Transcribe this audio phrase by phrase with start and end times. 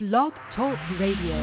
[0.00, 1.34] Blog Talk Radio.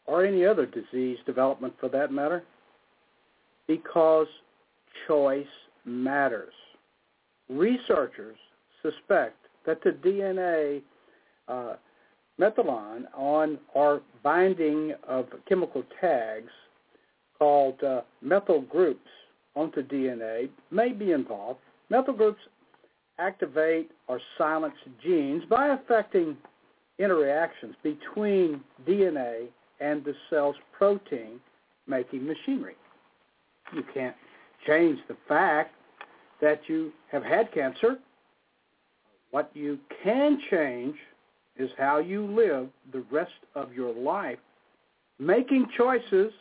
[0.06, 2.44] or any other disease development for that matter
[3.66, 4.26] because
[5.06, 5.46] choice
[5.84, 6.52] matters.
[7.48, 8.36] Researchers
[8.82, 9.36] suspect
[9.66, 10.82] that the DNA
[11.48, 11.76] uh,
[12.40, 16.50] methylon on our binding of chemical tags
[17.38, 19.08] called uh, methyl groups
[19.54, 21.60] onto DNA may be involved.
[21.90, 22.40] Methyl groups
[23.18, 26.36] activate or silence genes by affecting
[26.98, 29.46] interactions between DNA
[29.80, 31.40] and the cell's protein
[31.86, 32.76] making machinery.
[33.74, 34.16] You can't
[34.66, 35.74] change the fact
[36.40, 37.98] that you have had cancer.
[39.30, 40.96] What you can change
[41.56, 44.38] is how you live the rest of your life,
[45.18, 46.32] making choices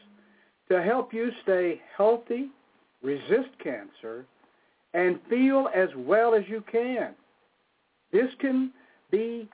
[0.70, 2.50] to help you stay healthy,
[3.02, 4.26] resist cancer,
[4.94, 7.14] and feel as well as you can.
[8.12, 8.72] This can
[9.12, 9.50] be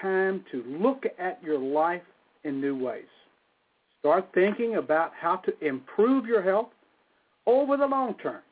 [0.00, 2.02] time to look at your life
[2.44, 3.04] in new ways.
[4.00, 6.68] Start thinking about how to improve your health
[7.46, 8.42] over the long term.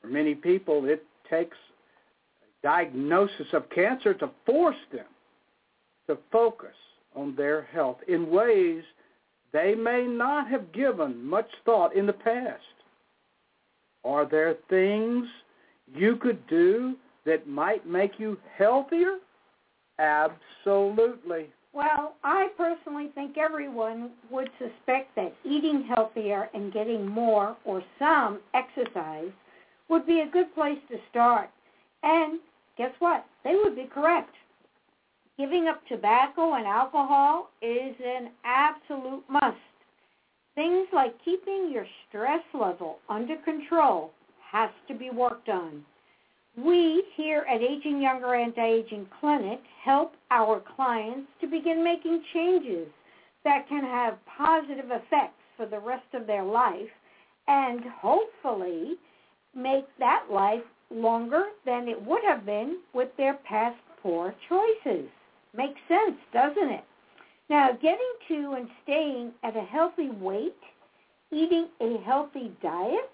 [0.00, 1.56] For many people, it takes
[2.42, 5.06] a diagnosis of cancer to force them
[6.08, 6.74] to focus
[7.14, 8.82] on their health in ways
[9.52, 12.62] they may not have given much thought in the past.
[14.08, 15.26] Are there things
[15.94, 16.96] you could do
[17.26, 19.18] that might make you healthier?
[19.98, 21.50] Absolutely.
[21.74, 28.40] Well, I personally think everyone would suspect that eating healthier and getting more or some
[28.54, 29.30] exercise
[29.90, 31.50] would be a good place to start.
[32.02, 32.40] And
[32.78, 33.26] guess what?
[33.44, 34.34] They would be correct.
[35.36, 39.56] Giving up tobacco and alcohol is an absolute must.
[40.58, 44.10] Things like keeping your stress level under control
[44.50, 45.84] has to be worked on.
[46.56, 52.88] We here at Aging Younger Anti-Aging Clinic help our clients to begin making changes
[53.44, 56.90] that can have positive effects for the rest of their life
[57.46, 58.96] and hopefully
[59.54, 65.08] make that life longer than it would have been with their past poor choices.
[65.56, 66.84] Makes sense, doesn't it?
[67.50, 70.56] Now, getting to and staying at a healthy weight,
[71.32, 73.12] eating a healthy diet,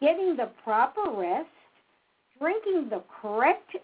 [0.00, 1.48] getting the proper rest,
[2.40, 3.76] drinking the correct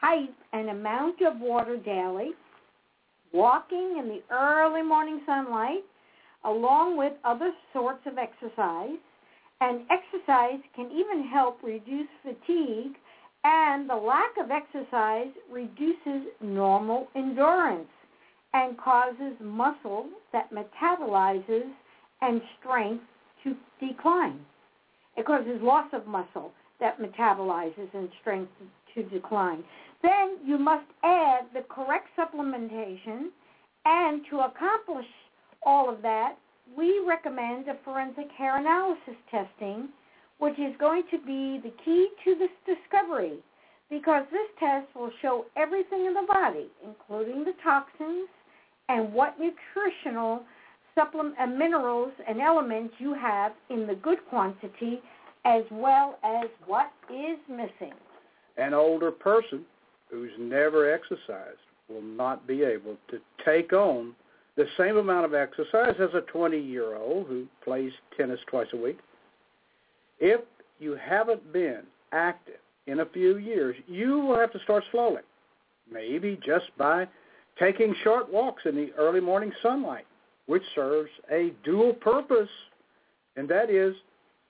[0.00, 2.30] type and amount of water daily,
[3.32, 5.84] walking in the early morning sunlight,
[6.44, 8.98] along with other sorts of exercise,
[9.60, 12.96] and exercise can even help reduce fatigue
[13.42, 17.88] and the lack of exercise reduces normal endurance
[18.54, 21.70] and causes muscle that metabolizes
[22.22, 23.04] and strength
[23.44, 24.40] to decline.
[25.16, 28.52] It causes loss of muscle that metabolizes and strength
[28.94, 29.62] to decline.
[30.02, 33.28] Then you must add the correct supplementation,
[33.84, 35.06] and to accomplish
[35.62, 36.36] all of that,
[36.76, 39.88] we recommend a forensic hair analysis testing
[40.38, 43.38] which is going to be the key to this discovery
[43.90, 48.28] because this test will show everything in the body, including the toxins
[48.88, 50.42] and what nutritional
[50.94, 55.00] supplement uh, minerals and elements you have in the good quantity
[55.44, 57.94] as well as what is missing.
[58.56, 59.64] An older person
[60.10, 64.14] who's never exercised will not be able to take on
[64.56, 68.98] the same amount of exercise as a 20-year-old who plays tennis twice a week.
[70.18, 70.40] If
[70.80, 72.56] you haven't been active
[72.86, 75.22] in a few years, you will have to start slowly,
[75.90, 77.06] maybe just by
[77.58, 80.06] taking short walks in the early morning sunlight,
[80.46, 82.48] which serves a dual purpose,
[83.36, 83.94] and that is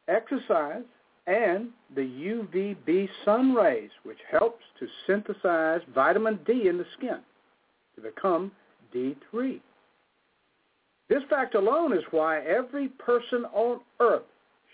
[0.08, 0.82] exercise
[1.26, 7.18] and the UVB sun rays, which helps to synthesize vitamin D in the skin
[7.96, 8.52] to become
[8.94, 9.60] D3.
[11.08, 14.22] This fact alone is why every person on earth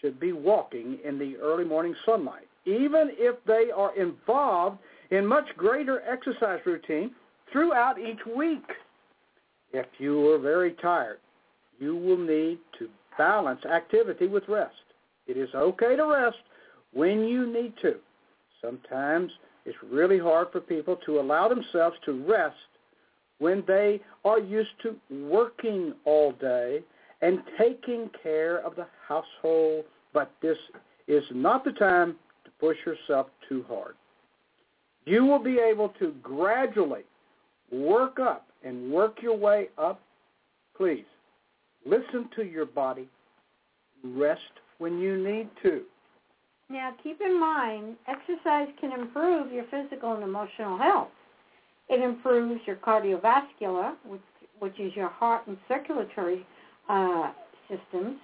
[0.01, 4.79] should be walking in the early morning sunlight, even if they are involved
[5.11, 7.11] in much greater exercise routine
[7.53, 8.65] throughout each week.
[9.73, 11.19] If you are very tired,
[11.79, 12.89] you will need to
[13.19, 14.75] balance activity with rest.
[15.27, 16.39] It is okay to rest
[16.93, 17.97] when you need to.
[18.61, 19.31] Sometimes
[19.65, 22.57] it's really hard for people to allow themselves to rest
[23.39, 26.81] when they are used to working all day
[27.23, 30.59] and taking care of the household, but this
[31.09, 32.17] is not the time
[32.63, 33.97] push yourself too hard.
[35.05, 37.03] You will be able to gradually
[37.73, 40.01] work up and work your way up.
[40.77, 41.05] Please
[41.85, 43.09] listen to your body.
[44.05, 44.41] Rest
[44.79, 45.83] when you need to.
[46.71, 51.09] Now, keep in mind, exercise can improve your physical and emotional health.
[51.89, 54.21] It improves your cardiovascular, which,
[54.61, 56.47] which is your heart and circulatory
[56.89, 57.33] uh,
[57.69, 58.17] systems,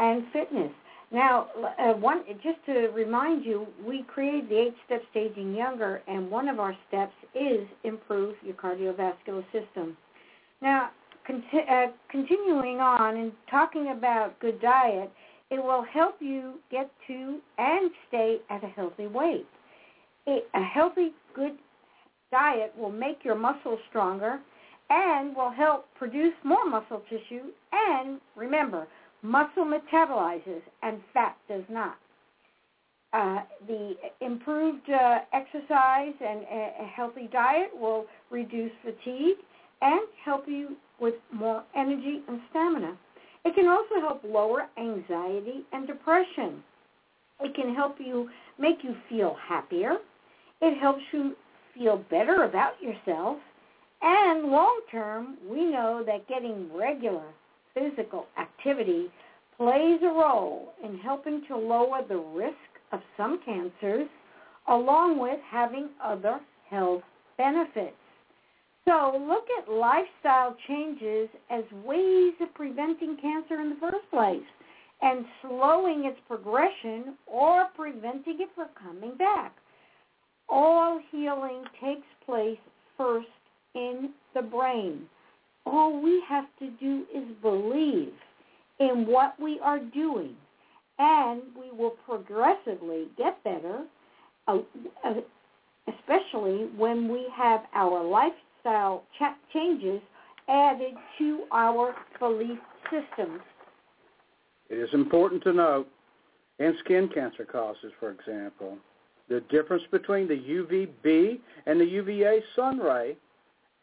[0.00, 0.72] and fitness.
[1.12, 1.46] Now,
[1.78, 6.58] uh, one just to remind you, we created the eight-step staging younger, and one of
[6.58, 9.96] our steps is improve your cardiovascular system.
[10.60, 10.90] Now,
[11.26, 15.10] conti- uh, continuing on and talking about good diet,
[15.50, 19.46] it will help you get to and stay at a healthy weight.
[20.26, 21.52] It, a healthy, good
[22.32, 24.40] diet will make your muscles stronger
[24.90, 27.44] and will help produce more muscle tissue.
[27.72, 28.88] And remember,
[29.22, 31.96] muscle metabolizes and fat does not.
[33.12, 39.38] Uh, the improved uh, exercise and a, a healthy diet will reduce fatigue
[39.80, 42.96] and help you with more energy and stamina.
[43.44, 46.62] It can also help lower anxiety and depression.
[47.40, 48.28] It can help you
[48.58, 49.98] make you feel happier.
[50.60, 51.36] It helps you
[51.74, 53.38] feel better about yourself.
[54.02, 57.24] And long term, we know that getting regular
[57.76, 59.06] physical activity
[59.56, 62.56] plays a role in helping to lower the risk
[62.92, 64.08] of some cancers
[64.68, 66.40] along with having other
[66.70, 67.02] health
[67.38, 67.96] benefits.
[68.86, 74.46] So look at lifestyle changes as ways of preventing cancer in the first place
[75.02, 79.54] and slowing its progression or preventing it from coming back.
[80.48, 82.58] All healing takes place
[82.96, 83.26] first
[83.74, 85.02] in the brain.
[85.66, 88.12] All we have to do is believe
[88.78, 90.36] in what we are doing,
[90.98, 93.84] and we will progressively get better,
[94.46, 94.58] uh,
[95.04, 95.14] uh,
[95.88, 99.02] especially when we have our lifestyle
[99.52, 100.00] changes
[100.48, 103.40] added to our belief systems.
[104.68, 105.88] It is important to note
[106.58, 108.78] in skin cancer causes, for example,
[109.28, 113.16] the difference between the UVB and the UVA sun ray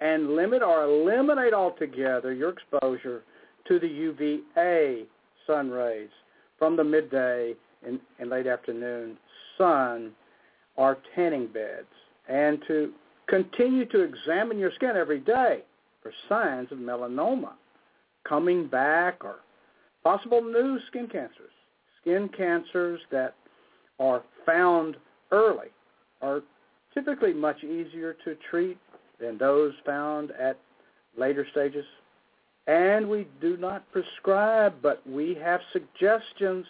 [0.03, 3.23] and limit or eliminate altogether your exposure
[3.67, 5.05] to the UVA
[5.47, 6.09] sun rays
[6.59, 7.55] from the midday
[7.85, 9.17] and, and late afternoon
[9.57, 10.11] sun
[10.75, 11.87] or tanning beds
[12.29, 12.93] and to
[13.27, 15.63] Continue to examine your skin every day
[16.01, 17.53] for signs of melanoma
[18.27, 19.37] coming back or
[20.03, 21.51] possible new skin cancers.
[22.01, 23.35] Skin cancers that
[23.99, 24.97] are found
[25.31, 25.69] early
[26.21, 26.41] are
[26.93, 28.77] typically much easier to treat
[29.19, 30.59] than those found at
[31.17, 31.85] later stages.
[32.67, 36.65] And we do not prescribe, but we have suggestions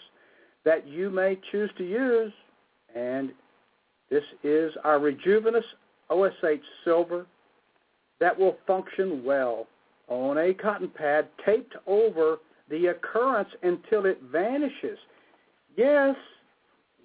[0.65, 2.33] that you may choose to use.
[2.95, 3.31] And
[4.09, 5.65] this is our Rejuvenous
[6.09, 7.25] OSH silver
[8.19, 9.67] that will function well
[10.07, 12.37] on a cotton pad taped over
[12.69, 14.97] the occurrence until it vanishes.
[15.75, 16.15] Yes,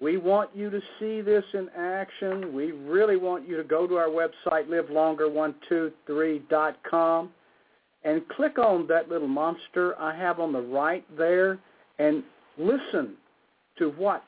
[0.01, 2.53] we want you to see this in action.
[2.53, 7.29] We really want you to go to our website, livelonger123.com,
[8.05, 11.59] and click on that little monster I have on the right there
[11.99, 12.23] and
[12.57, 13.15] listen
[13.77, 14.23] to what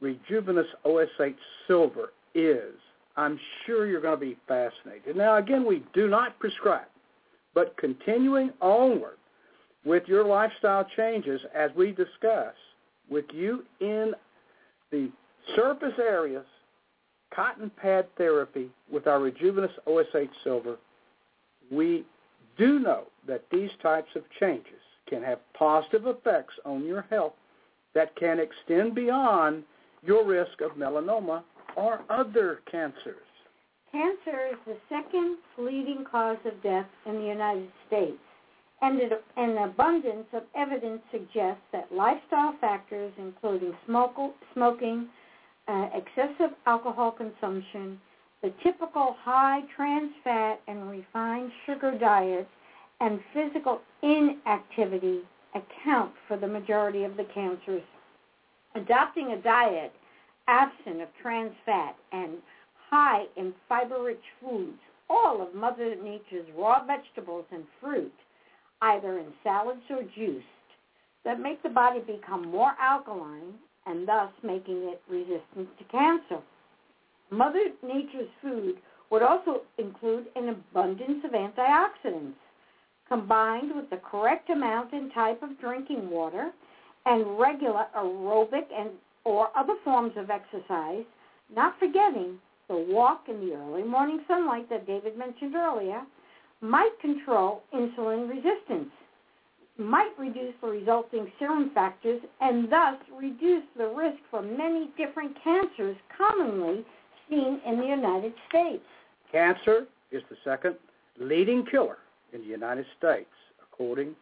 [0.00, 1.34] Rejuvenous OSH
[1.66, 2.74] Silver is.
[3.16, 5.16] I'm sure you're going to be fascinated.
[5.16, 6.88] Now, again, we do not prescribe,
[7.54, 9.18] but continuing onward
[9.84, 12.54] with your lifestyle changes as we discuss
[13.10, 14.14] with you in
[14.94, 15.10] the
[15.56, 16.46] surface areas,
[17.34, 20.76] cotton pad therapy with our Rejuvenous OSH Silver,
[21.70, 22.04] we
[22.56, 27.32] do know that these types of changes can have positive effects on your health
[27.94, 29.64] that can extend beyond
[30.04, 31.42] your risk of melanoma
[31.76, 33.16] or other cancers.
[33.90, 38.18] Cancer is the second leading cause of death in the United States,
[38.82, 39.00] and
[39.36, 45.08] an abundance of evidence suggests that lifestyle factors, including smoking,
[45.68, 47.98] uh, excessive alcohol consumption,
[48.42, 52.46] the typical high trans fat and refined sugar diet,
[53.00, 55.20] and physical inactivity
[55.54, 57.82] account for the majority of the cancers.
[58.74, 59.92] Adopting a diet
[60.48, 62.34] absent of trans fat and
[62.90, 64.78] high in fiber-rich foods,
[65.08, 68.12] all of Mother Nature's raw vegetables and fruit,
[68.84, 70.44] either in salads or juiced,
[71.24, 73.54] that make the body become more alkaline
[73.86, 76.42] and thus making it resistant to cancer.
[77.30, 78.76] Mother Nature's food
[79.10, 82.34] would also include an abundance of antioxidants,
[83.08, 86.50] combined with the correct amount and type of drinking water
[87.06, 88.90] and regular aerobic and
[89.24, 91.04] or other forms of exercise,
[91.54, 92.38] not forgetting
[92.68, 96.02] the walk in the early morning sunlight that David mentioned earlier,
[96.64, 98.88] might control insulin resistance,
[99.76, 105.96] might reduce the resulting serum factors, and thus reduce the risk for many different cancers
[106.16, 106.84] commonly
[107.28, 108.84] seen in the United States.
[109.30, 110.76] Cancer is the second
[111.20, 111.98] leading killer
[112.32, 113.30] in the United States,
[113.62, 114.14] according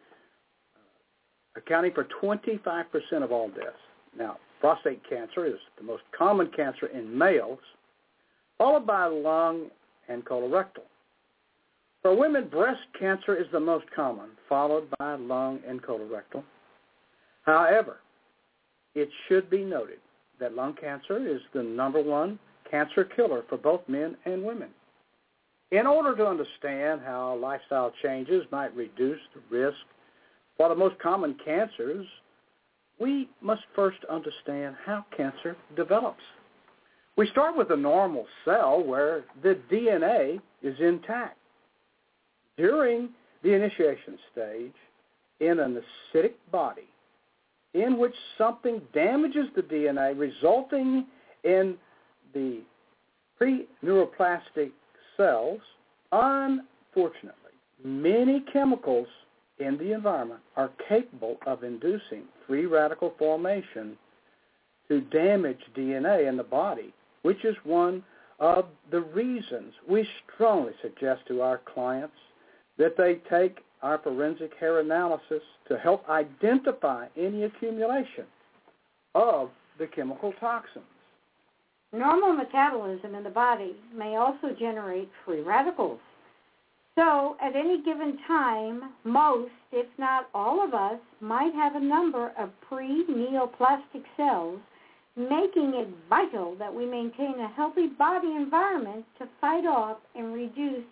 [0.75, 3.71] uh, accounting for 25% of all deaths.
[4.17, 7.59] Now, prostate cancer is the most common cancer in males,
[8.57, 9.67] followed by lung
[10.09, 10.83] and colorectal.
[12.03, 16.43] For women, breast cancer is the most common, followed by lung and colorectal.
[17.43, 17.99] However,
[18.93, 19.99] it should be noted
[20.39, 22.37] that lung cancer is the number one
[22.69, 24.67] cancer killer for both men and women.
[25.71, 29.77] In order to understand how lifestyle changes might reduce the risk
[30.57, 32.05] for the most common cancers,
[32.99, 36.21] we must first understand how cancer develops.
[37.15, 41.37] We start with a normal cell where the DNA is intact.
[42.57, 43.09] During
[43.41, 44.73] the initiation stage,
[45.39, 45.81] in an
[46.13, 46.87] acidic body,
[47.73, 51.07] in which something damages the DNA, resulting
[51.43, 51.75] in
[52.33, 52.61] the
[53.37, 54.71] pre-neoplastic
[55.17, 55.59] cells,
[56.11, 57.33] unfortunately,
[57.83, 59.07] many chemicals
[59.59, 63.97] in the environment are capable of inducing free radical formation
[64.87, 66.93] to damage DNA in the body,
[67.23, 68.03] which is one
[68.39, 72.15] of the reasons we strongly suggest to our clients
[72.77, 78.25] that they take our forensic hair analysis to help identify any accumulation
[79.13, 80.85] of the chemical toxins.
[81.91, 85.99] Normal metabolism in the body may also generate free radicals.
[86.95, 92.31] So, at any given time, most, if not all of us, might have a number
[92.37, 94.59] of pre-neoplastic cells,
[95.15, 100.83] making it vital that we maintain a healthy body environment to fight off and reduce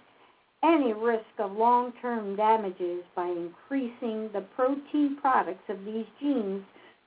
[0.64, 6.64] any risk of long-term damages by increasing the protein products of these genes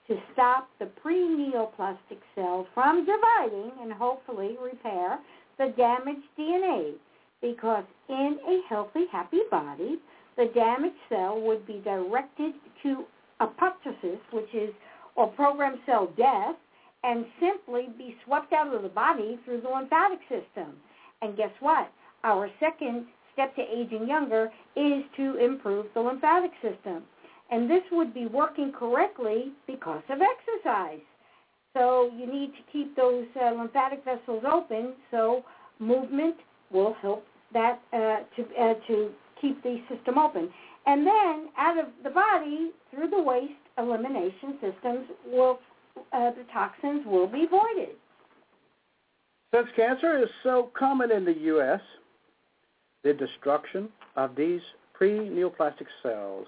[0.09, 5.19] to stop the pre-neoplastic cell from dividing and hopefully repair
[5.59, 6.95] the damaged DNA
[7.41, 9.99] because in a healthy, happy body,
[10.37, 13.05] the damaged cell would be directed to
[13.41, 14.71] apoptosis, which is,
[15.15, 16.57] or programmed cell death,
[17.05, 20.75] and simply be swept out of the body through the lymphatic system.
[21.23, 21.91] And guess what?
[22.25, 27.05] Our second step to aging younger is to improve the lymphatic system
[27.51, 31.05] and this would be working correctly because of exercise.
[31.77, 34.95] So you need to keep those uh, lymphatic vessels open.
[35.11, 35.45] So
[35.79, 36.37] movement
[36.71, 37.97] will help that uh,
[38.37, 39.11] to uh, to
[39.41, 40.51] keep the system open.
[40.87, 45.59] And then out of the body through the waste elimination systems will
[46.13, 47.97] uh, the toxins will be voided.
[49.55, 51.81] Since cancer is so common in the U.S.,
[53.05, 54.61] the destruction of these
[54.95, 56.47] pre-neoplastic cells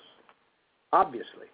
[0.92, 1.46] obviously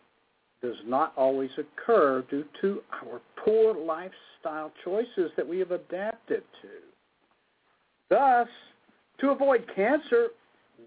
[0.62, 6.68] does not always occur due to our poor lifestyle choices that we have adapted to.
[8.08, 8.46] Thus,
[9.20, 10.28] to avoid cancer,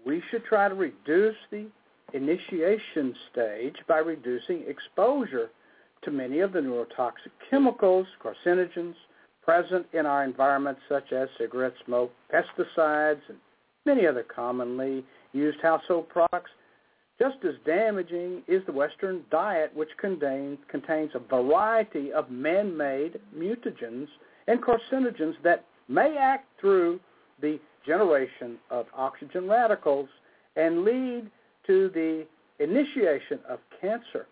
[0.06, 1.66] we should try to reduce the
[2.14, 5.50] initiation stage by reducing exposure
[6.04, 8.94] to many of the neurotoxic chemicals, carcinogens,
[9.42, 13.38] present in our environment such as cigarette smoke, pesticides, and
[13.86, 16.50] many other commonly used household products
[17.18, 24.06] just as damaging is the Western diet, which contains, contains a variety of man-made mutagens
[24.48, 27.00] and carcinogens that may act through
[27.40, 30.08] the generation of oxygen radicals
[30.56, 31.30] and lead
[31.66, 32.26] to the
[32.62, 34.26] initiation of cancer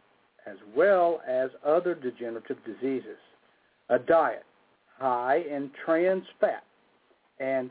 [0.46, 3.16] as well as other degenerative diseases.
[3.88, 4.44] A diet
[4.98, 6.64] high in trans fat
[7.40, 7.70] and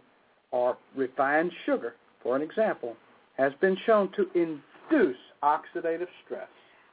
[0.54, 2.96] or refined sugar, for an example,
[3.38, 6.48] has been shown to induce oxidative stress.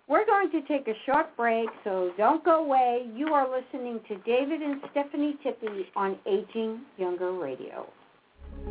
[0.09, 3.07] We're going to take a short break, so don't go away.
[3.15, 7.87] You are listening to David and Stephanie Tippie on Aging Younger Radio.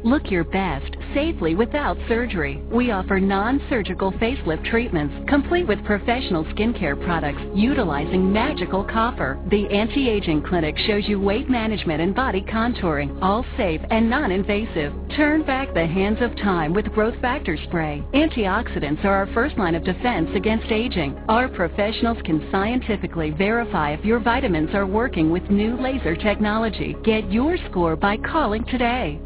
[0.03, 2.61] Look your best safely without surgery.
[2.71, 9.37] We offer non-surgical facelift treatments complete with professional skincare products utilizing magical copper.
[9.49, 14.93] The Anti-Aging Clinic shows you weight management and body contouring, all safe and non-invasive.
[15.17, 18.01] Turn back the hands of time with growth factor spray.
[18.13, 21.19] Antioxidants are our first line of defense against aging.
[21.27, 26.95] Our professionals can scientifically verify if your vitamins are working with new laser technology.
[27.03, 29.19] Get your score by calling today.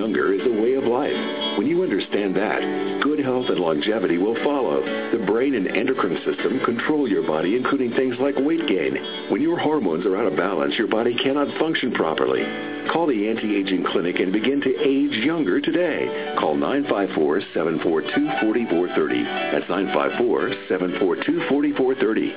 [0.00, 1.12] Younger is a way of life.
[1.58, 2.62] When you understand that,
[3.02, 4.80] good health and longevity will follow.
[5.12, 8.96] The brain and endocrine system control your body, including things like weight gain.
[9.28, 12.42] When your hormones are out of balance, your body cannot function properly.
[12.90, 16.34] Call the Anti-Aging Clinic and begin to age younger today.
[16.38, 19.52] Call 954-742-4430.
[19.52, 22.32] That's 954-742-4430.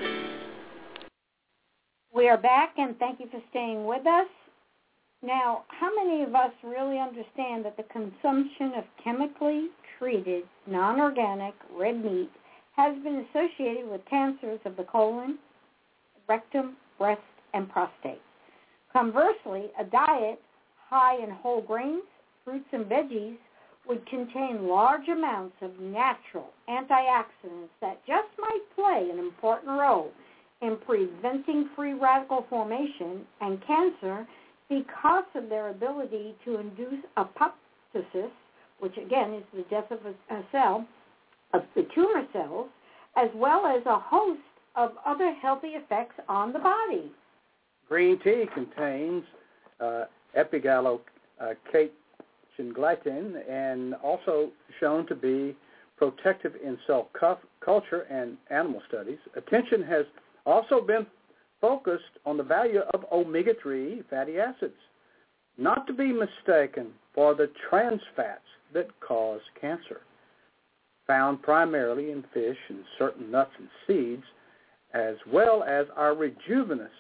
[2.14, 4.28] We are back, and thank you for staying with us.
[5.24, 12.04] Now, how many of us really understand that the consumption of chemically treated, non-organic red
[12.04, 12.30] meat
[12.76, 15.40] has been associated with cancers of the colon,
[16.28, 17.22] rectum, breast,
[17.54, 18.22] and prostate?
[18.92, 20.42] Conversely, a diet
[20.90, 22.04] high in whole grains,
[22.44, 23.38] fruits, and veggies
[23.88, 30.12] would contain large amounts of natural antioxidants that just might play an important role
[30.62, 34.28] in preventing free radical formation and cancer
[34.80, 38.32] because of their ability to induce apoptosis,
[38.80, 40.88] which again is the death of a, a cell,
[41.54, 42.68] of the tumor cells,
[43.16, 44.42] as well as a host
[44.76, 47.12] of other healthy effects on the body.
[47.88, 49.24] Green tea contains
[49.80, 50.06] uh,
[50.38, 51.00] epigallocatechin
[53.50, 55.56] and also shown to be
[55.98, 57.10] protective in cell
[57.64, 59.20] culture and animal studies.
[59.36, 60.06] Attention has
[60.46, 61.06] also been
[61.64, 64.74] focused on the value of omega-3 fatty acids,
[65.58, 68.42] not to be mistaken for the trans fats
[68.74, 70.02] that cause cancer,
[71.08, 74.26] found primarily in fish and certain nuts and seeds,
[74.94, 76.92] as well as our rejuvenous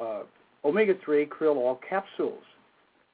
[0.00, 0.22] uh,
[0.64, 2.42] omega-3 krill oil capsules.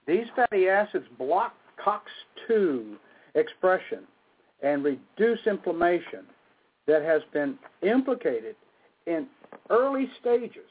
[0.06, 2.94] These fatty acids block COX-2
[3.34, 4.04] expression
[4.62, 6.24] and reduce inflammation
[6.86, 8.54] that has been implicated
[9.10, 9.26] in
[9.68, 10.68] early stages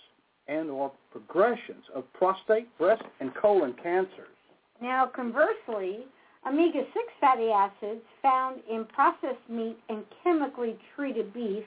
[0.48, 4.36] and or progressions of prostate, breast, and colon cancers.
[4.82, 6.00] Now, conversely,
[6.48, 6.86] omega-6
[7.20, 11.64] fatty acids found in processed meat and chemically treated beef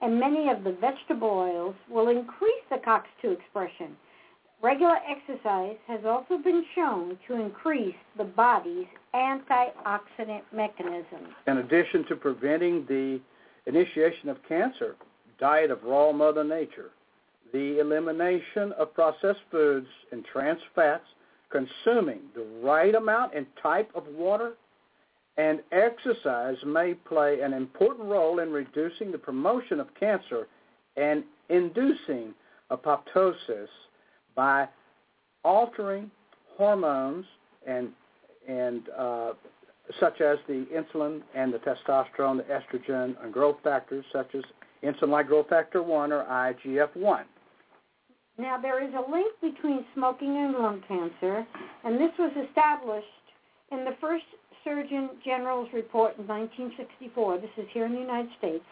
[0.00, 3.96] and many of the vegetable oils will increase the COX-2 expression.
[4.60, 11.34] Regular exercise has also been shown to increase the body's antioxidant mechanism.
[11.46, 13.20] In addition to preventing the
[13.66, 14.96] initiation of cancer,
[15.42, 16.90] diet of raw Mother Nature,
[17.52, 21.04] the elimination of processed foods and trans fats,
[21.50, 24.52] consuming the right amount and type of water,
[25.38, 30.46] and exercise may play an important role in reducing the promotion of cancer
[30.96, 32.32] and inducing
[32.70, 33.66] apoptosis
[34.36, 34.68] by
[35.42, 36.08] altering
[36.56, 37.26] hormones
[37.66, 37.88] and
[38.46, 39.32] and uh,
[39.98, 44.42] such as the insulin and the testosterone, the estrogen, and growth factors such as
[44.82, 47.24] insulin-like growth factor 1 or IGF-1.
[48.38, 51.46] Now, there is a link between smoking and lung cancer,
[51.84, 53.06] and this was established
[53.70, 54.24] in the first
[54.64, 57.38] Surgeon General's report in 1964.
[57.38, 58.64] This is here in the United States,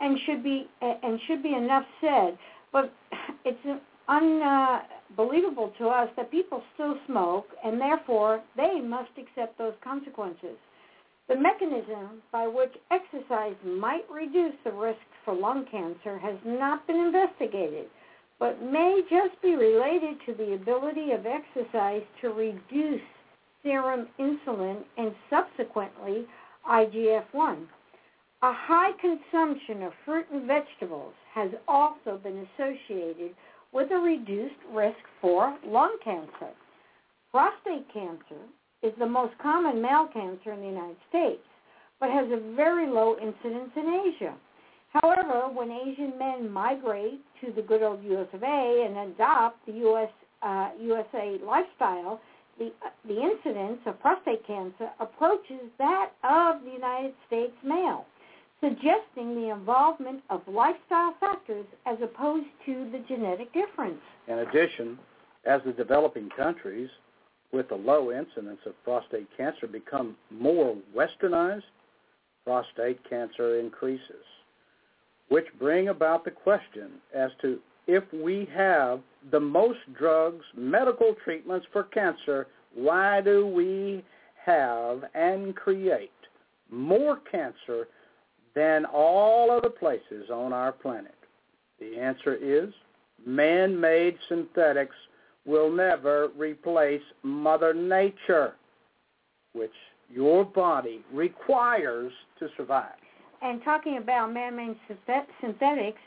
[0.00, 2.38] and should be and should be enough said.
[2.72, 2.92] But
[3.44, 3.58] it's
[4.08, 10.56] unbelievable to us that people still smoke, and therefore they must accept those consequences.
[11.28, 16.96] The mechanism by which exercise might reduce the risk for lung cancer has not been
[16.96, 17.86] investigated,
[18.38, 23.02] but may just be related to the ability of exercise to reduce
[23.62, 26.26] serum insulin and subsequently
[26.66, 27.66] IGF-1.
[28.40, 33.34] A high consumption of fruit and vegetables has also been associated
[33.72, 36.54] with a reduced risk for lung cancer.
[37.30, 38.46] Prostate cancer
[38.82, 41.42] is the most common male cancer in the United States,
[42.00, 44.34] but has a very low incidence in Asia.
[44.92, 49.72] However, when Asian men migrate to the good old US of A and adopt the
[49.88, 50.10] US
[50.42, 52.20] uh, USA lifestyle,
[52.58, 52.72] the,
[53.06, 58.06] the incidence of prostate cancer approaches that of the United States male,
[58.60, 64.00] suggesting the involvement of lifestyle factors as opposed to the genetic difference.
[64.26, 64.98] In addition,
[65.44, 66.90] as the developing countries
[67.52, 71.62] with a low incidence of prostate cancer become more westernized,
[72.44, 74.24] prostate cancer increases,
[75.28, 81.66] which bring about the question as to if we have the most drugs, medical treatments
[81.72, 84.04] for cancer, why do we
[84.44, 86.10] have and create
[86.70, 87.88] more cancer
[88.54, 91.14] than all other places on our planet?
[91.80, 92.72] The answer is
[93.26, 94.96] man-made synthetics
[95.48, 98.52] will never replace Mother Nature,
[99.54, 99.72] which
[100.10, 102.92] your body requires to survive.
[103.40, 104.76] And talking about man-made
[105.40, 106.00] synthetics,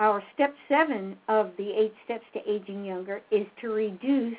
[0.00, 4.36] our step seven of the eight steps to aging younger is to reduce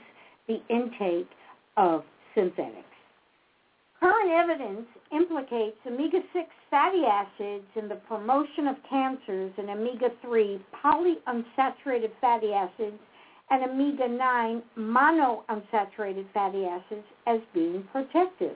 [0.47, 1.29] the intake
[1.77, 2.03] of
[2.35, 2.83] synthetics.
[3.99, 12.53] Current evidence implicates omega-6 fatty acids in the promotion of cancers and omega-3 polyunsaturated fatty
[12.53, 12.99] acids
[13.49, 18.55] and omega-9 monounsaturated fatty acids as being protective.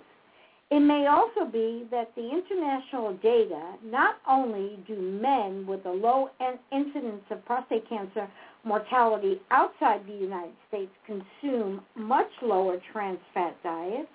[0.72, 6.30] It may also be that the international data, not only do men with a low
[6.72, 8.28] incidence of prostate cancer
[8.64, 14.08] mortality outside the United States consume much lower trans fat diets,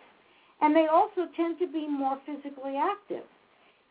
[0.60, 3.24] and they also tend to be more physically active.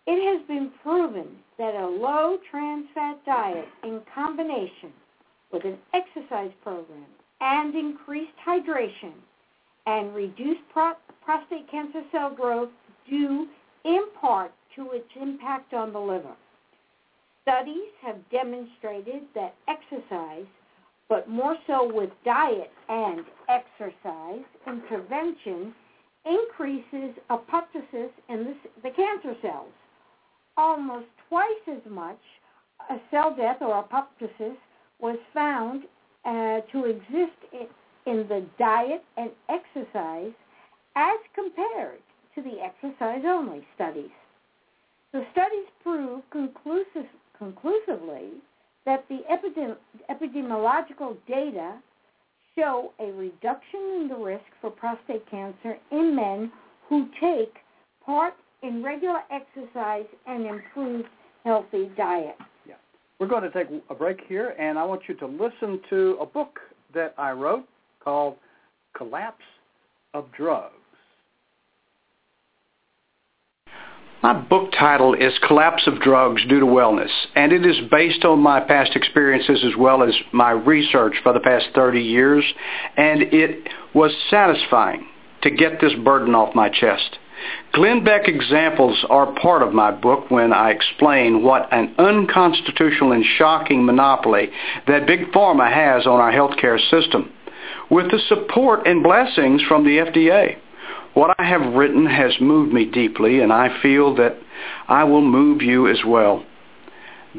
[0.05, 4.91] It has been proven that a low trans fat diet in combination
[5.51, 7.05] with an exercise program
[7.41, 9.13] and increased hydration
[9.85, 12.69] and reduced pro- prostate cancer cell growth
[13.09, 13.47] due
[13.85, 16.35] in part to its impact on the liver.
[17.43, 20.45] Studies have demonstrated that exercise,
[21.07, 25.73] but more so with diet and exercise intervention,
[26.25, 29.71] increases apoptosis in the, the cancer cells.
[30.57, 32.19] Almost twice as much
[32.89, 34.57] a cell death or apoptosis
[34.99, 35.83] was found
[36.25, 37.67] uh, to exist in,
[38.11, 40.33] in the diet and exercise
[40.95, 41.99] as compared
[42.35, 44.09] to the exercise-only studies.
[45.13, 48.31] The studies prove conclusive, conclusively
[48.85, 49.77] that the epidem-
[50.09, 51.77] epidemiological data
[52.55, 56.51] show a reduction in the risk for prostate cancer in men
[56.89, 57.53] who take
[58.05, 58.33] part
[58.63, 61.07] in regular exercise and improved
[61.43, 62.37] healthy diet.
[63.19, 66.25] We're going to take a break here, and I want you to listen to a
[66.25, 66.59] book
[66.93, 67.67] that I wrote
[68.03, 68.35] called
[68.95, 69.43] Collapse
[70.13, 70.73] of Drugs.
[74.21, 78.39] My book title is Collapse of Drugs Due to Wellness, and it is based on
[78.39, 82.43] my past experiences as well as my research for the past 30 years,
[82.97, 85.07] and it was satisfying
[85.41, 87.17] to get this burden off my chest.
[87.73, 93.23] Glenn Beck examples are part of my book when I explain what an unconstitutional and
[93.37, 94.49] shocking monopoly
[94.87, 97.31] that Big Pharma has on our healthcare system,
[97.89, 100.57] with the support and blessings from the FDA.
[101.13, 104.37] What I have written has moved me deeply, and I feel that
[104.87, 106.45] I will move you as well.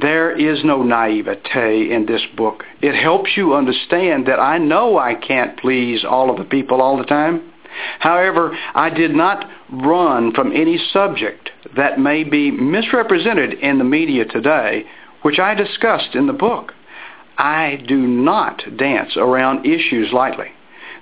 [0.00, 2.62] There is no naivete in this book.
[2.80, 6.96] It helps you understand that I know I can't please all of the people all
[6.96, 7.52] the time.
[7.98, 14.24] However, I did not run from any subject that may be misrepresented in the media
[14.24, 14.85] today,
[15.22, 16.72] which I discussed in the book.
[17.37, 20.48] I do not dance around issues lightly.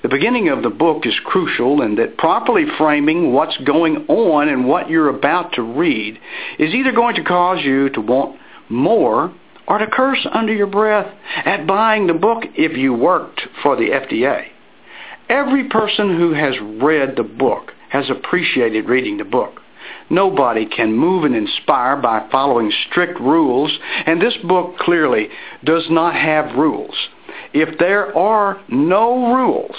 [0.02, 4.68] The beginning of the book is crucial in that properly framing what's going on and
[4.68, 6.18] what you're about to read
[6.58, 9.32] is either going to cause you to want more
[9.66, 11.12] or to curse under your breath
[11.44, 14.46] at buying the book if you worked for the FDA.
[15.28, 19.60] Every person who has read the book has appreciated reading the book.
[20.08, 25.28] Nobody can move and inspire by following strict rules, and this book clearly
[25.64, 26.94] does not have rules.
[27.52, 29.76] If there are no rules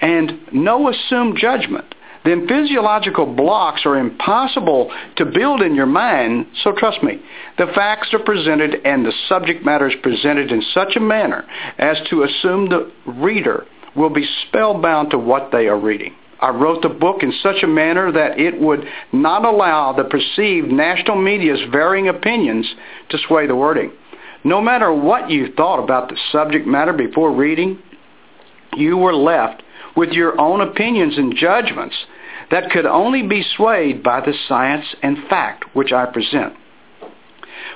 [0.00, 6.46] and no assumed judgment, then physiological blocks are impossible to build in your mind.
[6.62, 7.22] So trust me,
[7.58, 11.46] the facts are presented and the subject matter is presented in such a manner
[11.78, 13.66] as to assume the reader
[14.00, 16.14] will be spellbound to what they are reading.
[16.40, 20.68] I wrote the book in such a manner that it would not allow the perceived
[20.68, 22.66] national media's varying opinions
[23.10, 23.92] to sway the wording.
[24.42, 27.78] No matter what you thought about the subject matter before reading,
[28.74, 29.62] you were left
[29.94, 31.96] with your own opinions and judgments
[32.50, 36.54] that could only be swayed by the science and fact which I present.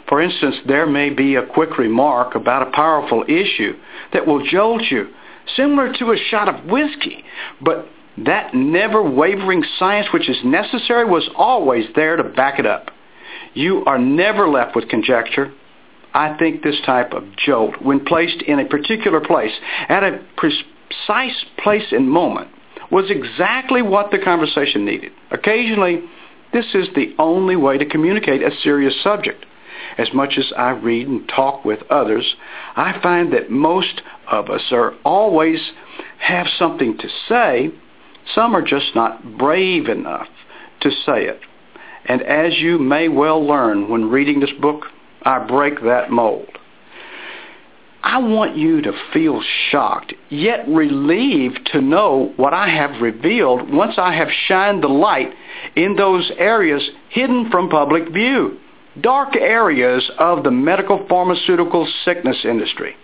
[0.09, 3.75] For instance, there may be a quick remark about a powerful issue
[4.15, 5.09] that will jolt you
[5.57, 7.25] similar to a shot of whiskey.
[7.61, 7.87] But
[8.19, 12.91] that never wavering science which is necessary was always there to back it up.
[13.55, 15.53] You are never left with conjecture.
[16.13, 19.53] I think this type of jolt, when placed in a particular place,
[19.89, 22.49] at a precise place and moment,
[22.91, 25.11] was exactly what the conversation needed.
[25.33, 26.05] Occasionally,
[26.53, 29.45] this is the only way to communicate a serious subject.
[29.97, 32.35] As much as I read and talk with others,
[32.77, 35.61] I find that most of us are always
[36.19, 37.71] have something to say.
[38.35, 40.29] Some are just not brave enough
[40.81, 41.41] to say it.
[42.07, 44.87] And as you may well learn when reading this book,
[45.23, 46.49] I break that mold.
[48.03, 53.95] I want you to feel shocked, yet relieved to know what I have revealed once
[53.97, 55.33] I have shined the light
[55.75, 58.59] in those areas hidden from public view,
[59.01, 62.97] dark areas of the medical pharmaceutical sickness industry.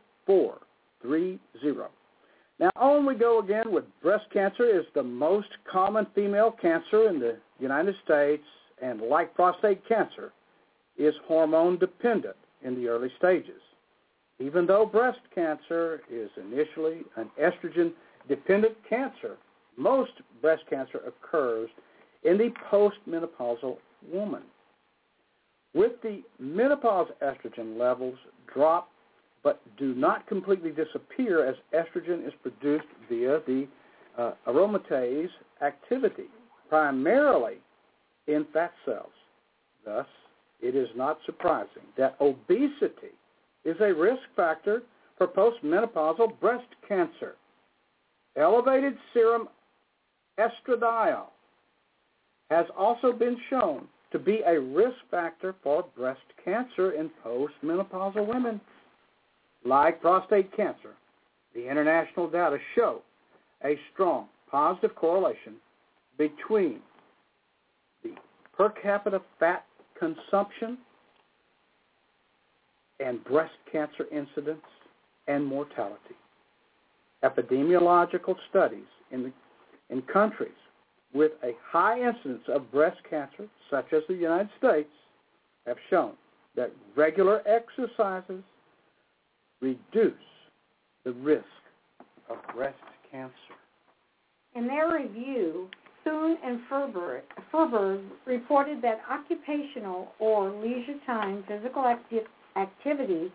[2.60, 7.20] Now on we go again with breast cancer is the most common female cancer in
[7.20, 8.44] the United States
[8.82, 10.32] and like prostate cancer,
[10.98, 13.62] is hormone dependent in the early stages.
[14.40, 17.92] Even though breast cancer is initially an estrogen
[18.28, 19.38] dependent cancer,
[19.78, 21.70] most breast cancer occurs
[22.24, 23.78] in the postmenopausal
[24.12, 24.44] woman.
[25.74, 28.18] With the menopause estrogen levels
[28.52, 28.90] drop
[29.44, 33.68] but do not completely disappear as estrogen is produced via the
[34.18, 35.30] uh, aromatase
[35.62, 36.26] activity,
[36.70, 37.58] primarily
[38.28, 39.12] in fat cells.
[39.86, 40.08] Thus,
[40.62, 43.14] it is not surprising that obesity
[43.64, 44.84] is a risk factor
[45.18, 47.36] for postmenopausal breast cancer.
[48.36, 49.48] Elevated serum
[50.40, 51.28] estradiol
[52.50, 58.62] has also been shown to be a risk factor for breast cancer in postmenopausal women.
[59.66, 60.96] Like prostate cancer,
[61.54, 63.02] the international data show
[63.64, 65.56] a strong positive correlation
[66.18, 66.80] between
[68.04, 68.12] the
[68.56, 69.66] per capita fat
[70.00, 70.78] consumption
[73.00, 74.62] and breast cancer incidence
[75.28, 76.16] and mortality.
[77.24, 79.32] Epidemiological studies in, the,
[79.90, 80.52] in countries
[81.14, 84.90] with a high incidence of breast cancer, such as the United States,
[85.66, 86.14] have shown
[86.56, 88.44] that regular exercises
[89.62, 90.14] reduce
[91.04, 91.46] the risk
[92.30, 92.78] of breast
[93.12, 93.34] cancer.
[94.56, 95.70] In their review,
[96.04, 102.22] Thune and Furberg reported that occupational or leisure time physical acti-
[102.56, 103.32] activity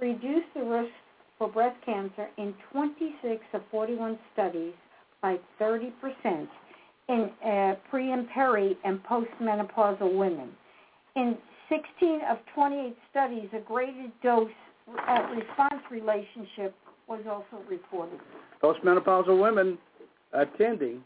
[0.00, 0.92] reduced the risk
[1.38, 4.74] for breast cancer in 26 of 41 studies
[5.22, 5.92] by 30%
[7.08, 10.50] in uh, pre and peri and postmenopausal women.
[11.14, 11.36] In
[11.68, 14.50] 16 of 28 studies, a graded dose
[14.86, 16.74] response relationship
[17.08, 18.18] was also reported.
[18.62, 19.78] Postmenopausal women
[20.32, 21.02] attending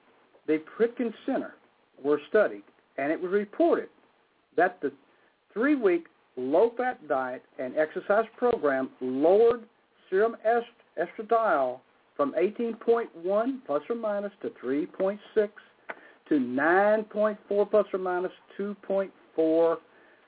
[0.47, 1.55] the Pritikin Center
[2.03, 2.63] were studied,
[2.99, 3.89] and it was reported
[4.57, 4.93] that the
[5.53, 9.63] three-week low-fat diet and exercise program lowered
[10.09, 10.67] serum est-
[10.99, 11.81] estradiol
[12.17, 15.19] from 18.1 plus or minus to 3.6
[16.29, 19.77] to 9.4 plus or minus 2.4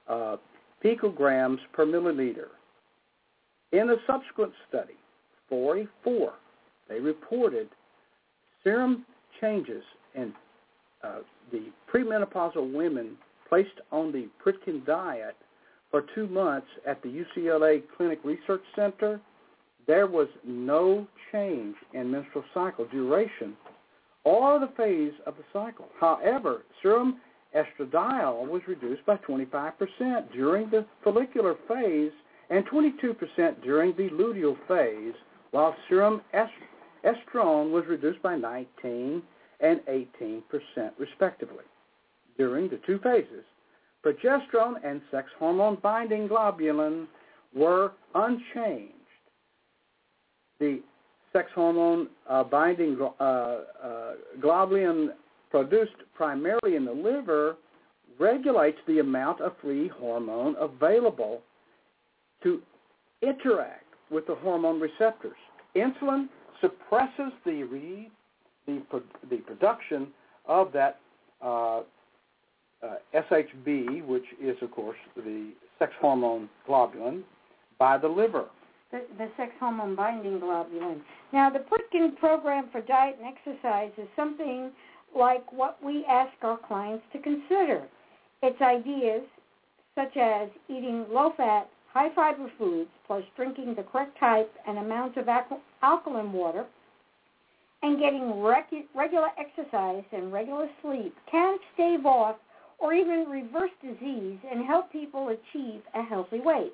[0.08, 0.36] uh,
[0.84, 2.48] picograms per milliliter.
[3.72, 4.94] In a subsequent study,
[5.48, 6.34] 44,
[6.88, 7.68] they reported
[8.62, 9.04] serum
[9.40, 9.82] changes
[10.14, 10.32] in
[11.02, 11.18] uh,
[11.50, 13.16] the premenopausal women
[13.48, 15.36] placed on the Pritikin diet
[15.90, 19.20] for two months at the UCLA Clinic Research Center,
[19.86, 23.54] there was no change in menstrual cycle duration
[24.24, 25.88] or the phase of the cycle.
[26.00, 27.20] However, serum
[27.54, 32.12] estradiol was reduced by 25% during the follicular phase
[32.52, 35.14] and 22% during the luteal phase,
[35.52, 39.22] while serum estrone was reduced by 19
[39.60, 40.42] and 18%
[40.98, 41.64] respectively
[42.36, 43.44] during the two phases.
[44.04, 47.06] Progesterone and sex hormone binding globulin
[47.54, 48.92] were unchanged.
[50.60, 50.82] The
[51.32, 53.58] sex hormone uh, binding uh, uh,
[54.40, 55.08] globulin
[55.50, 57.56] produced primarily in the liver
[58.18, 61.42] regulates the amount of free hormone available
[62.42, 62.60] to
[63.22, 65.36] interact with the hormone receptors.
[65.76, 66.28] Insulin
[66.60, 68.10] suppresses the re,
[68.66, 68.82] the,
[69.30, 70.08] the production
[70.46, 71.00] of that
[71.42, 71.82] uh, uh,
[73.14, 77.22] SHB, which is of course the sex hormone globulin,
[77.78, 78.46] by the liver
[78.92, 81.00] the, the sex hormone binding globulin.
[81.32, 84.70] Now, the Pritikin program for diet and exercise is something
[85.18, 87.82] like what we ask our clients to consider.
[88.42, 89.22] It's ideas
[89.94, 95.28] such as eating low-fat, high-fiber foods, plus drinking the correct type and amount of
[95.82, 96.64] alkaline water,
[97.82, 102.36] and getting regular exercise and regular sleep can stave off
[102.78, 106.72] or even reverse disease and help people achieve a healthy weight.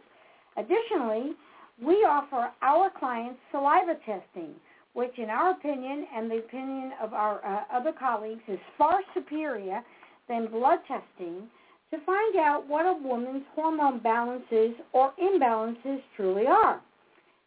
[0.56, 1.32] Additionally,
[1.82, 4.54] we offer our clients saliva testing,
[4.94, 9.82] which in our opinion and the opinion of our uh, other colleagues is far superior
[10.28, 11.48] than blood testing
[11.90, 16.80] to find out what a woman's hormone balances or imbalances truly are.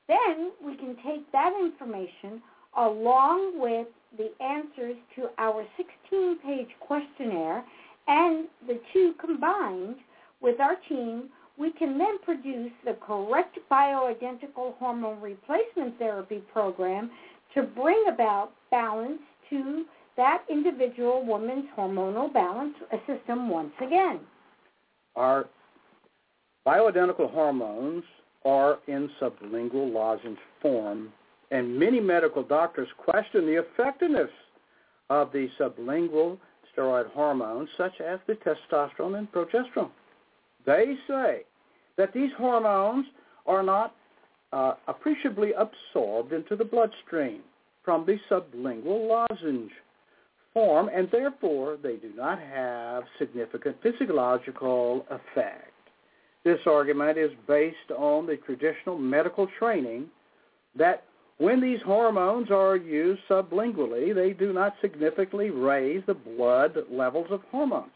[0.07, 2.41] Then we can take that information
[2.77, 7.63] along with the answers to our 16-page questionnaire
[8.07, 9.95] and the two combined
[10.41, 17.11] with our team we can then produce the correct bioidentical hormone replacement therapy program
[17.53, 19.85] to bring about balance to
[20.17, 22.75] that individual woman's hormonal balance
[23.07, 24.19] system once again.
[25.15, 25.47] Our
[26.65, 28.03] bioidentical hormones
[28.45, 31.11] are in sublingual lozenge form,
[31.51, 34.29] and many medical doctors question the effectiveness
[35.09, 36.37] of the sublingual
[36.75, 39.91] steroid hormones, such as the testosterone and progesterone.
[40.65, 41.41] They say
[41.97, 43.05] that these hormones
[43.45, 43.95] are not
[44.53, 47.41] uh, appreciably absorbed into the bloodstream
[47.83, 49.71] from the sublingual lozenge
[50.53, 55.71] form, and therefore they do not have significant physiological effect.
[56.43, 60.07] This argument is based on the traditional medical training
[60.75, 61.03] that
[61.37, 67.41] when these hormones are used sublingually, they do not significantly raise the blood levels of
[67.51, 67.91] hormones.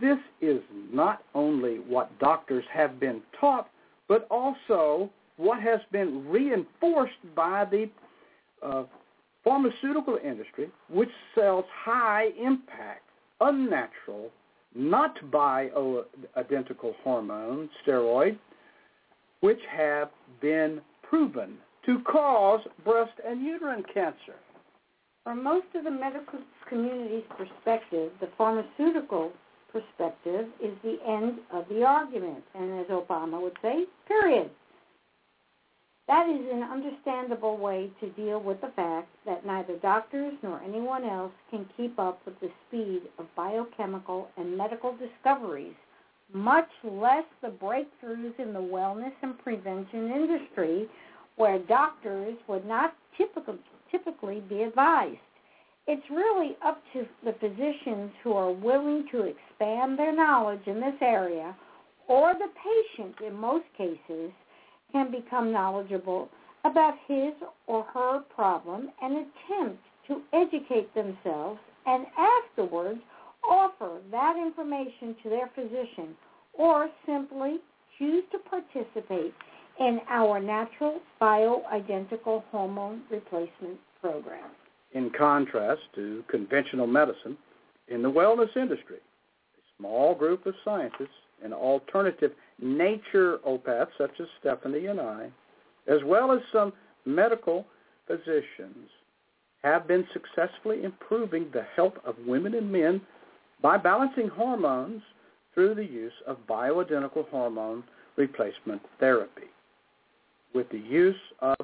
[0.00, 0.60] This is
[0.92, 3.70] not only what doctors have been taught,
[4.08, 7.88] but also what has been reinforced by the
[8.62, 8.84] uh,
[9.46, 13.04] pharmaceutical industry, which sells high impact,
[13.40, 14.30] unnatural,
[14.74, 18.38] not bioidentical hormone steroids,
[19.40, 21.56] which have been proven
[21.86, 24.34] to cause breast and uterine cancer.
[25.22, 29.30] From most of the medical community's perspective, the pharmaceutical
[29.72, 32.42] perspective is the end of the argument.
[32.54, 34.50] And as Obama would say, period.
[36.08, 41.04] That is an understandable way to deal with the fact that neither doctors nor anyone
[41.04, 45.74] else can keep up with the speed of biochemical and medical discoveries,
[46.32, 50.88] much less the breakthroughs in the wellness and prevention industry
[51.36, 53.58] where doctors would not typically,
[53.90, 55.18] typically be advised.
[55.88, 60.96] It's really up to the physicians who are willing to expand their knowledge in this
[61.00, 61.56] area,
[62.08, 64.30] or the patient, in most cases,
[64.92, 66.28] can become knowledgeable
[66.64, 67.32] about his
[67.66, 73.00] or her problem and attempt to educate themselves and afterwards
[73.48, 76.16] offer that information to their physician
[76.52, 77.58] or simply
[77.98, 79.34] choose to participate
[79.78, 84.50] in our natural bioidentical hormone replacement program.
[84.94, 87.36] In contrast to conventional medicine,
[87.88, 91.08] in the wellness industry, a small group of scientists
[91.42, 95.28] and alternative nature naturopaths such as Stephanie and I,
[95.86, 96.72] as well as some
[97.04, 97.66] medical
[98.06, 98.88] physicians,
[99.62, 103.00] have been successfully improving the health of women and men
[103.62, 105.02] by balancing hormones
[105.54, 107.82] through the use of bioidentical hormone
[108.16, 109.50] replacement therapy.
[110.54, 111.56] With the use of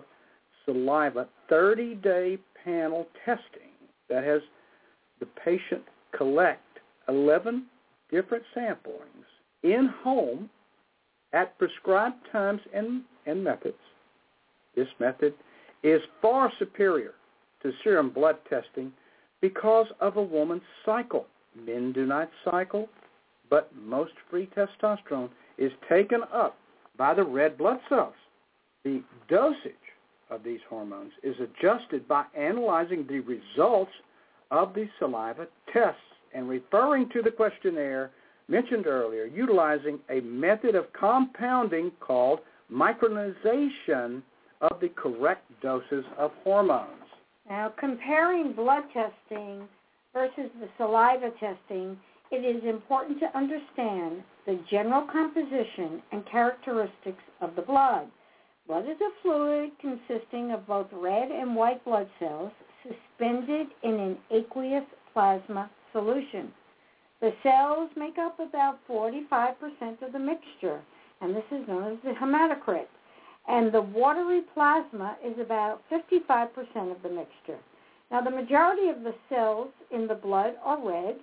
[0.65, 3.71] saliva 30-day panel testing
[4.09, 4.41] that has
[5.21, 5.83] the patient
[6.17, 6.63] collect
[7.09, 7.65] 11
[8.11, 9.32] different samplings
[9.63, 10.51] in home
[11.33, 13.75] at prescribed times and, and methods.
[14.75, 15.35] This method
[15.83, 17.15] is far superior
[17.63, 18.93] to serum blood testing
[19.41, 21.27] because of a woman's cycle.
[21.67, 22.89] Men do not cycle,
[23.51, 26.57] but most free testosterone is taken up
[26.97, 28.15] by the red blood cells.
[28.85, 29.75] The dosage
[30.31, 33.93] of these hormones is adjusted by analyzing the results
[34.51, 36.01] of the saliva tests
[36.35, 38.11] and referring to the questionnaire
[38.53, 42.41] mentioned earlier, utilizing a method of compounding called
[42.71, 44.23] micronization
[44.61, 46.91] of the correct doses of hormones.
[47.49, 49.67] Now, comparing blood testing
[50.13, 51.97] versus the saliva testing,
[52.31, 58.07] it is important to understand the general composition and characteristics of the blood.
[58.67, 64.19] Blood is a fluid consisting of both red and white blood cells suspended in an
[64.31, 64.85] aqueous
[65.15, 66.53] plasma solution.
[67.23, 70.81] The cells make up about 45% of the mixture,
[71.21, 72.89] and this is known as the hematocrit.
[73.47, 76.49] And the watery plasma is about 55%
[76.91, 77.61] of the mixture.
[78.11, 81.17] Now, the majority of the cells in the blood are red,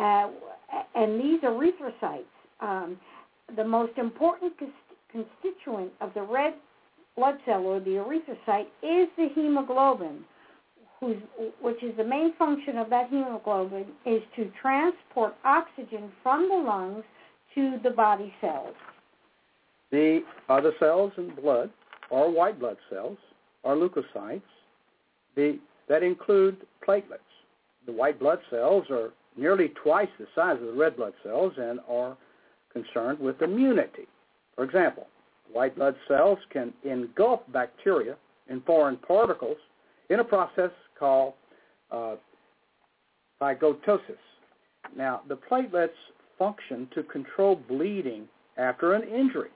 [0.00, 0.30] uh,
[0.96, 2.24] and these erythrocytes.
[2.60, 2.98] Um,
[3.56, 4.52] the most important
[5.12, 6.54] constituent of the red
[7.16, 10.24] blood cell or the erythrocyte is the hemoglobin,
[11.00, 17.04] which is the main function of that hemoglobin is to transport oxygen from the lungs
[17.54, 18.74] to the body cells.
[19.90, 21.70] The other cells in blood
[22.10, 23.18] are white blood cells,
[23.64, 24.42] are leukocytes,
[25.34, 27.20] the, that include platelets.
[27.84, 31.78] The white blood cells are nearly twice the size of the red blood cells and
[31.88, 32.16] are
[32.72, 34.06] concerned with immunity.
[34.54, 35.06] For example,
[35.52, 38.16] white blood cells can engulf bacteria
[38.48, 39.58] and foreign particles
[40.08, 41.34] in a process called
[41.90, 42.16] uh.
[44.96, 45.88] Now, the platelets
[46.38, 48.26] function to control bleeding
[48.56, 49.50] after an injury.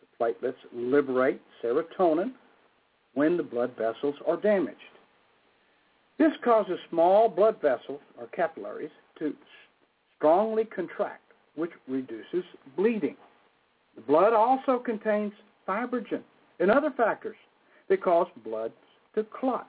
[0.00, 2.32] The platelets liberate serotonin
[3.14, 4.78] when the blood vessels are damaged.
[6.18, 9.34] This causes small blood vessels or capillaries to
[10.16, 11.22] strongly contract,
[11.56, 12.44] which reduces
[12.76, 13.16] bleeding.
[13.96, 15.32] The blood also contains
[15.66, 16.22] fibrinogen
[16.58, 17.36] and other factors
[17.88, 18.72] that cause blood
[19.14, 19.68] to clot.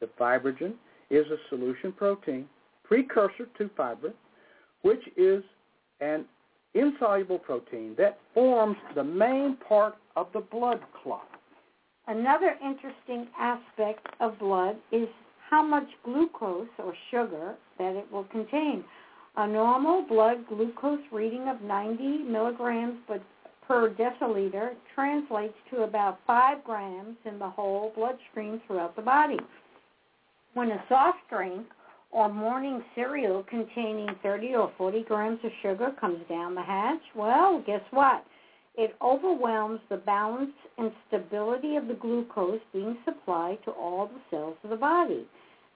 [0.00, 0.74] The fibrinogen
[1.10, 2.48] is a solution protein
[2.82, 4.14] precursor to fibrin,
[4.82, 5.42] which is
[6.00, 6.24] an
[6.74, 11.28] insoluble protein that forms the main part of the blood clot.
[12.06, 15.08] Another interesting aspect of blood is
[15.48, 18.84] how much glucose or sugar that it will contain.
[19.36, 22.98] A normal blood glucose reading of 90 milligrams
[23.66, 29.38] per deciliter translates to about 5 grams in the whole bloodstream throughout the body.
[30.54, 31.66] When a soft drink
[32.10, 37.62] or morning cereal containing 30 or 40 grams of sugar comes down the hatch, well,
[37.66, 38.24] guess what?
[38.76, 44.56] It overwhelms the balance and stability of the glucose being supplied to all the cells
[44.64, 45.26] of the body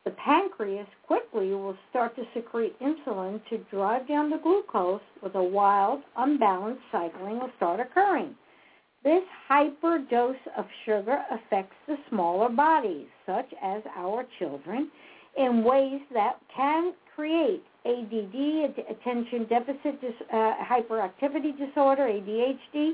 [0.09, 5.43] the pancreas quickly will start to secrete insulin to drive down the glucose with a
[5.43, 8.35] wild, unbalanced cycling will start occurring.
[9.09, 14.91] This hyperdose of sugar affects the smaller bodies, such as our children,
[15.35, 19.99] in ways that can create ADD, attention deficit
[20.31, 22.91] uh, hyperactivity disorder, ADHD,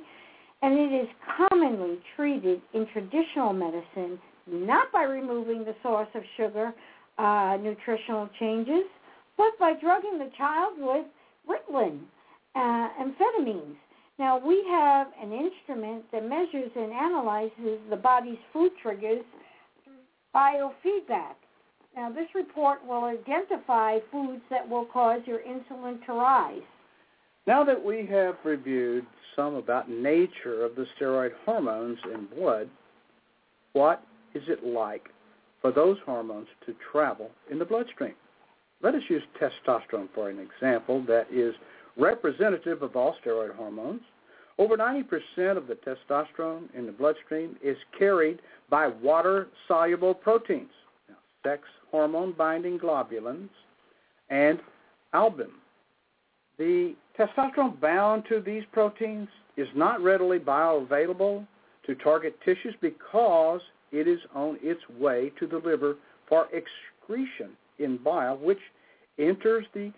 [0.63, 6.73] and it is commonly treated in traditional medicine not by removing the source of sugar,
[7.19, 8.85] uh, nutritional changes,
[9.37, 11.07] but by drugging the child with
[11.49, 11.99] Ritalin,
[12.55, 13.75] uh, amphetamines.
[14.19, 19.25] Now, we have an instrument that measures and analyzes the body's food triggers
[20.35, 21.35] biofeedback.
[21.97, 26.63] Now, this report will identify foods that will cause your insulin to rise.
[27.47, 29.07] Now that we have reviewed
[29.37, 32.71] some about nature of the steroid hormones in blood,
[33.75, 34.03] what
[34.35, 35.09] is it like
[35.65, 38.13] for those hormones to travel in the bloodstream.
[38.83, 41.55] Let us use testosterone for an example that is
[41.97, 44.03] representative of all steroid hormones.
[44.59, 48.41] Over 90% of the testosterone in the bloodstream is carried
[48.71, 50.71] by water-soluble proteins,
[51.09, 53.49] now, sex hormone-binding globulins,
[54.31, 54.61] and
[55.13, 55.55] albumin.
[56.59, 61.47] The testosterone bound to these proteins is not readily bioavailable
[61.87, 63.61] to target tissues because
[63.93, 65.97] it is on its way to the liver
[66.29, 68.59] for excretion in bile, which
[69.19, 69.93] enters the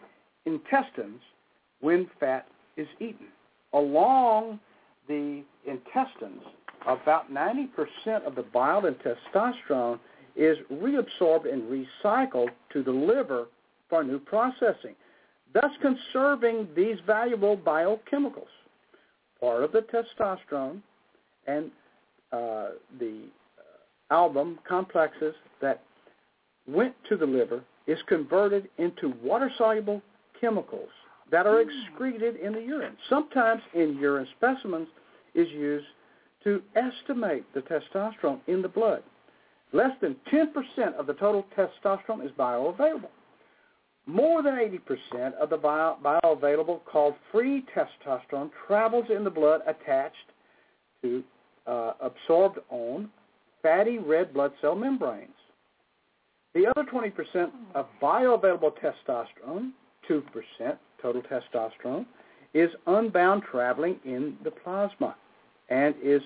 [0.46, 1.20] intestines
[1.80, 2.46] when fat
[2.76, 3.26] is eaten.
[3.72, 4.58] Along
[5.08, 6.42] the intestines,
[6.86, 7.68] about 90%
[8.26, 9.98] of the bile and testosterone
[10.34, 13.46] is reabsorbed and recycled to the liver
[13.88, 14.94] for new processing,
[15.54, 18.52] thus conserving these valuable biochemicals.
[19.40, 20.80] Part of the testosterone
[21.46, 21.70] and
[22.32, 23.22] uh, the
[24.10, 25.82] album complexes that
[26.66, 30.02] went to the liver is converted into water-soluble
[30.40, 30.90] chemicals
[31.30, 32.96] that are excreted in the urine.
[33.08, 34.88] Sometimes in urine specimens
[35.34, 35.86] is used
[36.44, 39.02] to estimate the testosterone in the blood.
[39.72, 43.10] Less than 10% of the total testosterone is bioavailable.
[44.06, 50.16] More than 80% of the bio, bioavailable called free testosterone travels in the blood attached
[51.02, 51.24] to
[51.66, 53.10] uh, absorbed on
[53.62, 55.30] fatty red blood cell membranes.
[56.54, 59.72] The other 20% of bioavailable testosterone,
[60.08, 60.22] 2%
[61.06, 62.06] total testosterone,
[62.54, 65.14] is unbound traveling in the plasma
[65.68, 66.20] and is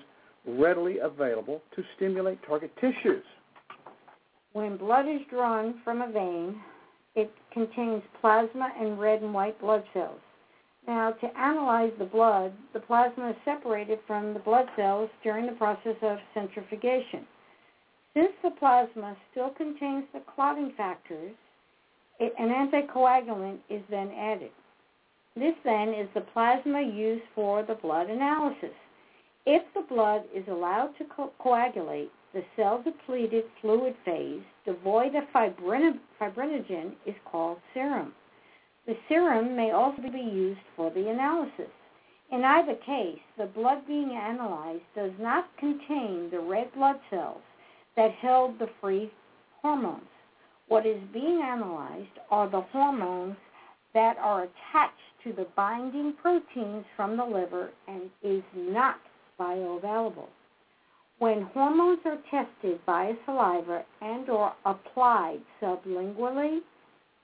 [0.47, 3.23] readily available to stimulate target tissues.
[4.53, 6.59] When blood is drawn from a vein,
[7.15, 10.19] it contains plasma and red and white blood cells.
[10.87, 15.51] Now, to analyze the blood, the plasma is separated from the blood cells during the
[15.53, 17.27] process of centrifugation.
[18.15, 21.33] Since the plasma still contains the clotting factors,
[22.19, 24.51] it, an anticoagulant is then added.
[25.35, 28.75] This then is the plasma used for the blood analysis.
[29.45, 35.99] If the blood is allowed to co- coagulate, the cell-depleted fluid phase, devoid of fibrin-
[36.19, 38.13] fibrinogen, is called serum.
[38.85, 41.71] The serum may also be used for the analysis.
[42.31, 47.41] In either case, the blood being analyzed does not contain the red blood cells
[47.95, 49.11] that held the free
[49.61, 50.07] hormones.
[50.67, 53.37] What is being analyzed are the hormones
[53.93, 58.99] that are attached to the binding proteins from the liver and is not
[59.39, 60.27] bioavailable.
[61.19, 66.61] When hormones are tested via saliva and or applied sublingually,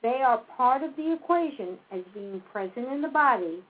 [0.03, 3.63] they are part of the equation as being present in the body,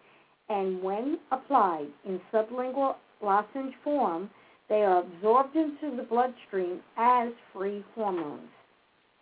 [0.50, 4.30] and when applied in sublingual lozenge form,
[4.68, 8.50] they are absorbed into the bloodstream as free hormones.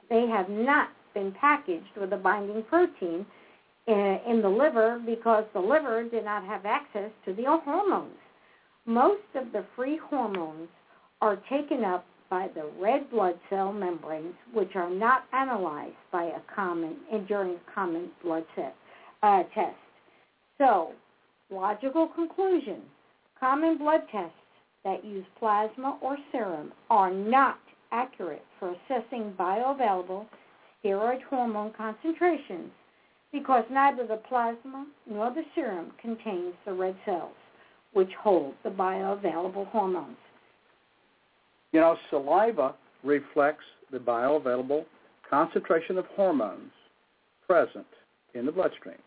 [0.09, 3.25] They have not been packaged with a binding protein
[3.87, 8.17] in, in the liver because the liver did not have access to the hormones.
[8.85, 10.69] Most of the free hormones
[11.21, 16.55] are taken up by the red blood cell membranes, which are not analyzed by a
[16.55, 18.75] common and during a common blood set,
[19.23, 19.75] uh, test.
[20.57, 20.93] So,
[21.51, 22.81] logical conclusion:
[23.39, 24.33] common blood tests
[24.83, 27.59] that use plasma or serum are not
[27.91, 30.25] accurate for assessing bioavailable
[30.83, 32.71] steroid hormone concentrations
[33.35, 37.33] because neither the plasma nor the serum contains the red cells
[37.91, 40.15] which hold the bioavailable hormones.
[41.73, 44.85] You know, saliva reflects the bioavailable
[45.29, 46.71] concentration of hormones
[47.45, 47.85] present
[48.35, 48.97] in the bloodstream.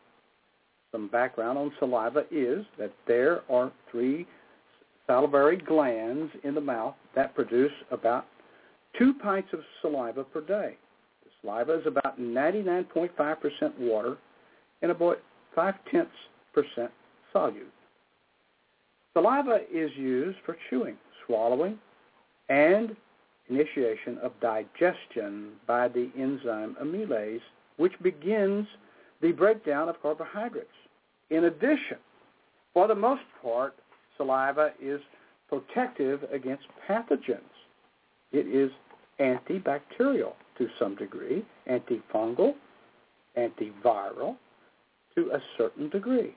[0.93, 4.27] Some background on saliva is that there are three
[5.07, 8.27] salivary glands in the mouth that produce about
[8.99, 10.77] two pints of saliva per day.
[11.41, 14.17] Saliva is about 99.5% water
[14.83, 15.21] and about
[15.55, 16.11] 5 tenths
[16.53, 16.91] percent
[17.35, 17.73] solute.
[19.15, 21.79] Saliva is used for chewing, swallowing,
[22.49, 22.97] and
[23.49, 27.41] initiation of digestion by the enzyme amylase,
[27.77, 28.67] which begins
[29.21, 30.69] the breakdown of carbohydrates.
[31.31, 31.99] In addition,
[32.73, 33.75] for the most part,
[34.17, 35.01] saliva is
[35.49, 37.41] protective against pathogens.
[38.33, 38.71] It is
[39.21, 42.55] antibacterial to some degree, antifungal,
[43.37, 44.37] antiviral
[45.15, 46.35] to a certain degree.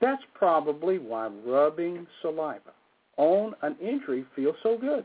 [0.00, 2.72] That's probably why rubbing saliva
[3.16, 5.04] on an injury feels so good.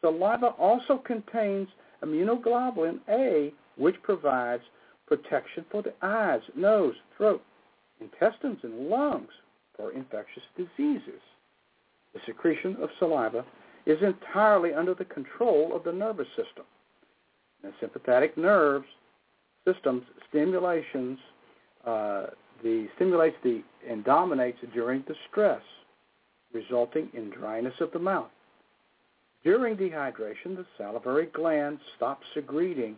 [0.00, 1.68] Saliva also contains
[2.04, 4.62] immunoglobulin A, which provides
[5.06, 7.42] protection for the eyes, nose, throat,
[8.00, 9.30] intestines, and lungs
[9.76, 11.20] for infectious diseases.
[12.14, 13.44] The secretion of saliva
[13.86, 16.64] is entirely under the control of the nervous system.
[17.62, 18.86] The sympathetic nerves
[19.66, 21.18] systems stimulations
[21.86, 22.26] uh,
[22.62, 25.62] the stimulates the and dominates during the stress,
[26.52, 28.30] resulting in dryness of the mouth.
[29.44, 32.96] During dehydration, the salivary gland stops secreting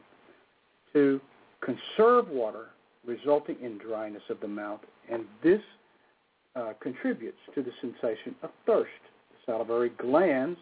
[0.93, 1.21] to
[1.61, 2.69] conserve water,
[3.07, 4.81] resulting in dryness of the mouth,
[5.11, 5.61] and this
[6.57, 8.91] uh, contributes to the sensation of thirst.
[9.31, 10.59] The salivary glands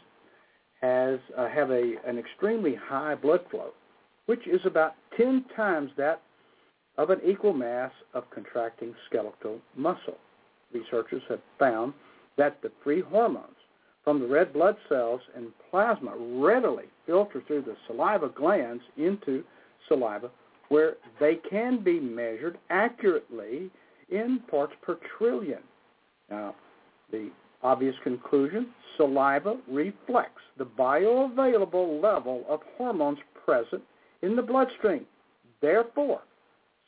[0.80, 3.70] has uh, have a, an extremely high blood flow,
[4.28, 6.20] which is about 10 times that
[6.98, 10.18] of an equal mass of contracting skeletal muscle.
[10.70, 11.94] Researchers have found
[12.36, 13.56] that the free hormones
[14.04, 19.42] from the red blood cells and plasma readily filter through the saliva glands into
[19.88, 20.30] saliva
[20.68, 23.70] where they can be measured accurately
[24.10, 25.60] in parts per trillion.
[26.30, 26.54] Now,
[27.10, 27.30] the
[27.62, 28.68] obvious conclusion,
[28.98, 33.82] saliva reflects the bioavailable level of hormones present
[34.22, 35.06] in the bloodstream.
[35.60, 36.20] Therefore,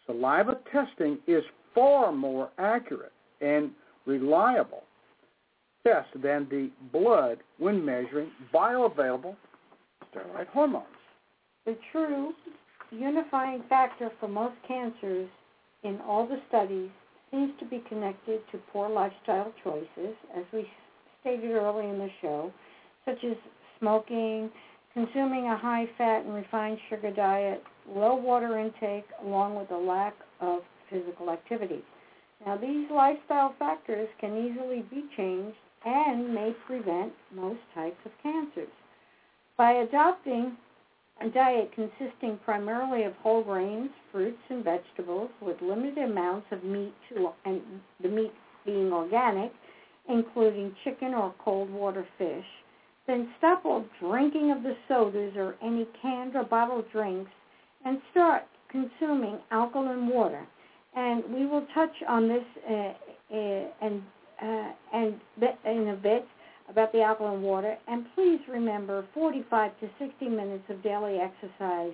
[0.07, 1.43] saliva testing is
[1.75, 3.71] far more accurate and
[4.07, 4.83] reliable
[5.87, 9.37] test than the blood when measuring bioavailable
[10.13, 10.87] steroid hormones.
[11.67, 12.33] The true
[12.91, 15.29] unifying factor for most cancers
[15.85, 16.91] in all the studies
[17.31, 20.67] seems to be connected to poor lifestyle choices, as we
[21.21, 22.53] stated early in the show,
[23.05, 23.37] such as
[23.79, 24.51] smoking,
[24.95, 30.61] consuming a high-fat and refined sugar diet, low water intake, along with a lack of
[30.91, 31.83] physical activity.
[32.45, 38.69] Now, these lifestyle factors can easily be changed and may prevent most types of cancers.
[39.57, 40.57] By adopting
[41.21, 46.95] a diet consisting primarily of whole grains, fruits, and vegetables with limited amounts of meat,
[47.11, 47.61] to, and
[48.03, 48.33] the meat
[48.65, 49.53] being organic,
[50.09, 52.45] including chicken or cold water fish,
[53.11, 57.31] then stop all drinking of the sodas or any canned or bottled drinks
[57.85, 60.47] and start consuming alkaline water.
[60.95, 64.03] And we will touch on this uh, uh, and
[64.43, 65.21] uh, and
[65.67, 66.27] in a bit
[66.69, 67.77] about the alkaline water.
[67.89, 71.93] And please remember 45 to 60 minutes of daily exercise.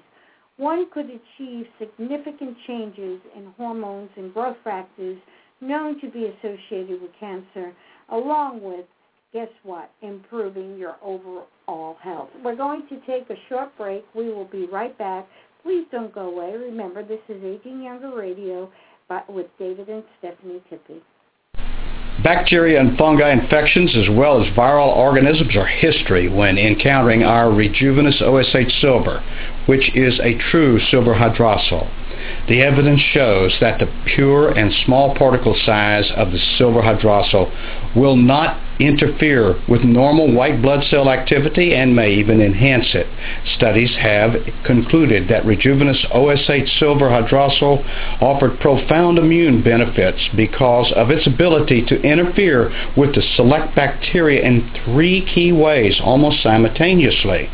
[0.58, 5.18] One could achieve significant changes in hormones and growth factors
[5.60, 7.72] known to be associated with cancer,
[8.10, 8.86] along with,
[9.37, 12.30] guess what, improving your overall health.
[12.43, 14.03] We're going to take a short break.
[14.14, 15.26] We will be right back.
[15.62, 16.57] Please don't go away.
[16.57, 18.72] Remember, this is Aging Younger Radio
[19.28, 21.03] with David and Stephanie Tippie.
[22.24, 28.22] Bacteria and fungi infections as well as viral organisms are history when encountering our Rejuvenous
[28.22, 29.22] OSH Silver,
[29.66, 31.87] which is a true silver hydrosol.
[32.48, 37.50] The evidence shows that the pure and small particle size of the silver hydrosol
[37.96, 43.07] will not interfere with normal white blood cell activity and may even enhance it.
[43.57, 47.82] Studies have concluded that Rejuvenous OSH silver hydrosol
[48.20, 54.70] offered profound immune benefits because of its ability to interfere with the select bacteria in
[54.84, 57.48] three key ways almost simultaneously.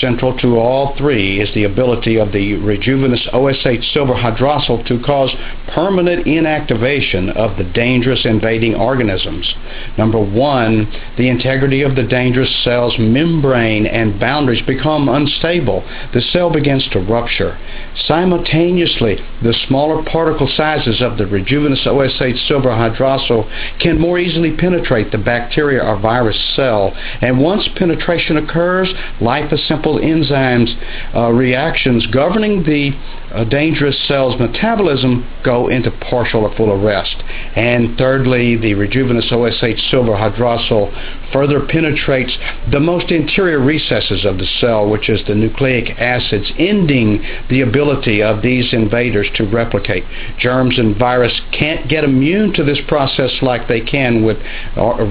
[0.00, 5.30] Central to all three is the ability of the Rejuvenous OSH silver hydrosol to cause
[5.74, 9.54] permanent inactivation of the dangerous invading organisms.
[9.96, 15.82] Number one, the integrity of the dangerous cell's membrane and boundaries become unstable.
[16.12, 17.58] The cell begins to rupture.
[18.06, 25.12] Simultaneously, the smaller particle sizes of the Rejuvenous OSH silver hydrosol can more easily penetrate
[25.12, 26.92] the bacteria or virus cell.
[27.20, 30.74] And once penetration occurs, life-assembled enzymes
[31.14, 32.92] uh, reactions governing the
[33.34, 37.16] uh, dangerous cell's metabolism go into partial or full arrest.
[37.56, 42.36] And thirdly, the Rejuvenous OSH silver hydrosol further penetrates
[42.70, 48.22] the most interior recesses of the cell, which is the nucleic acids, ending the ability
[48.22, 50.04] of these invaders to replicate.
[50.38, 54.38] Germs and virus can't get immune to this process like they can with
[54.76, 55.04] uh,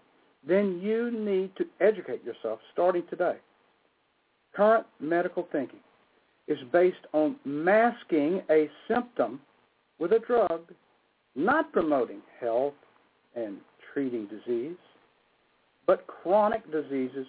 [0.46, 3.36] then you need to educate yourself starting today.
[4.54, 5.80] Current medical thinking
[6.46, 9.40] is based on masking a symptom
[9.98, 10.70] with a drug,
[11.34, 12.74] not promoting health
[13.34, 13.56] and
[13.94, 14.76] treating disease,
[15.86, 17.26] but chronic diseases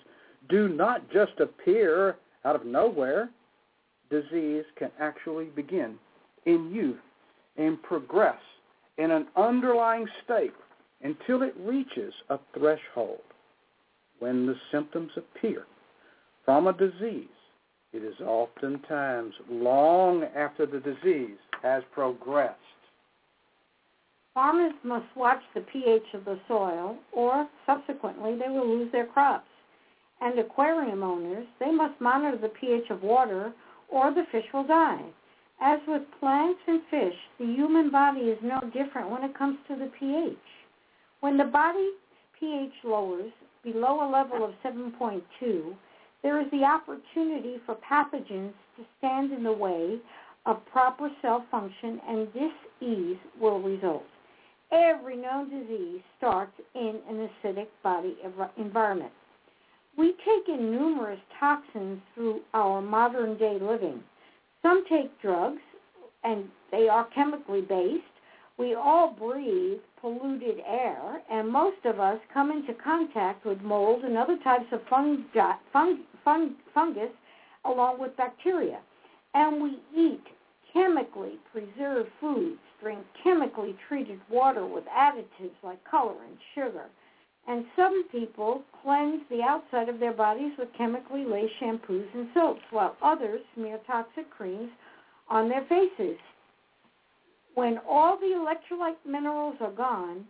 [0.49, 3.29] do not just appear out of nowhere.
[4.09, 5.95] Disease can actually begin
[6.45, 6.99] in youth
[7.57, 8.39] and progress
[8.97, 10.53] in an underlying state
[11.03, 13.21] until it reaches a threshold.
[14.19, 15.65] When the symptoms appear
[16.45, 17.27] from a disease,
[17.93, 22.59] it is oftentimes long after the disease has progressed.
[24.33, 29.47] Farmers must watch the pH of the soil or subsequently they will lose their crops.
[30.21, 33.53] And aquarium owners, they must monitor the pH of water
[33.89, 35.03] or the fish will die.
[35.61, 39.75] As with plants and fish, the human body is no different when it comes to
[39.75, 40.37] the pH.
[41.21, 41.93] When the body's
[42.39, 43.31] pH lowers
[43.63, 45.75] below a level of 7.2,
[46.23, 49.99] there is the opportunity for pathogens to stand in the way
[50.45, 54.05] of proper cell function and disease will result.
[54.71, 58.17] Every known disease starts in an acidic body
[58.57, 59.11] environment.
[59.97, 64.03] We take in numerous toxins through our modern day living.
[64.61, 65.61] Some take drugs,
[66.23, 68.03] and they are chemically based.
[68.57, 74.17] We all breathe polluted air, and most of us come into contact with mold and
[74.17, 77.11] other types of fungi, fung, fung, fungus
[77.65, 78.79] along with bacteria.
[79.33, 80.23] And we eat
[80.71, 86.85] chemically preserved foods, drink chemically treated water with additives like color and sugar.
[87.47, 92.61] And some people cleanse the outside of their bodies with chemically laced shampoos and soaps,
[92.71, 94.69] while others smear toxic creams
[95.29, 96.17] on their faces.
[97.53, 100.25] When all the electrolyte minerals are gone,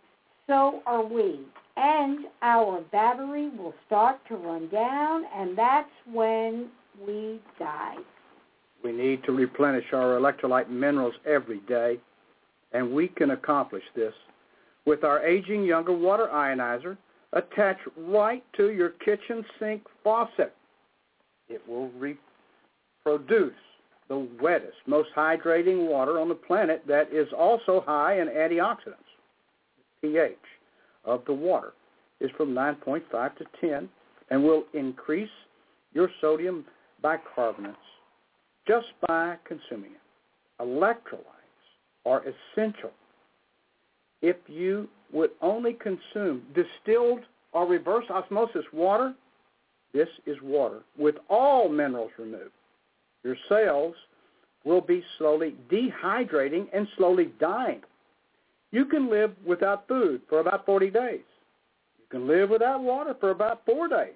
[0.46, 1.40] so are we.
[1.76, 6.68] And our battery will start to run down, and that's when
[7.06, 7.96] we die.
[8.84, 11.98] We need to replenish our electrolyte minerals every day,
[12.72, 14.14] and we can accomplish this
[14.86, 16.96] with our aging younger water ionizer
[17.36, 20.54] attached right to your kitchen sink faucet.
[21.48, 23.52] It will reproduce
[24.08, 28.96] the wettest, most hydrating water on the planet that is also high in antioxidants.
[30.02, 30.36] The pH
[31.04, 31.72] of the water
[32.20, 33.88] is from 9.5 to 10
[34.30, 35.28] and will increase
[35.92, 36.64] your sodium
[37.04, 37.74] bicarbonates
[38.66, 40.62] just by consuming it.
[40.62, 41.26] Electrolytes
[42.04, 42.90] are essential.
[44.22, 47.20] If you would only consume distilled
[47.52, 49.14] or reverse osmosis water,
[49.92, 52.50] this is water with all minerals removed.
[53.24, 53.94] Your cells
[54.64, 57.80] will be slowly dehydrating and slowly dying.
[58.72, 61.20] You can live without food for about 40 days.
[61.98, 64.14] You can live without water for about four days.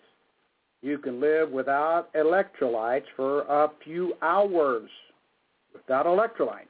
[0.83, 4.91] You can live without electrolytes for a few hours
[5.73, 6.67] without electrolytes.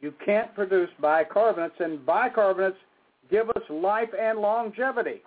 [0.00, 2.74] You can't produce bicarbonates, and bicarbonates
[3.30, 5.22] give us life and longevity.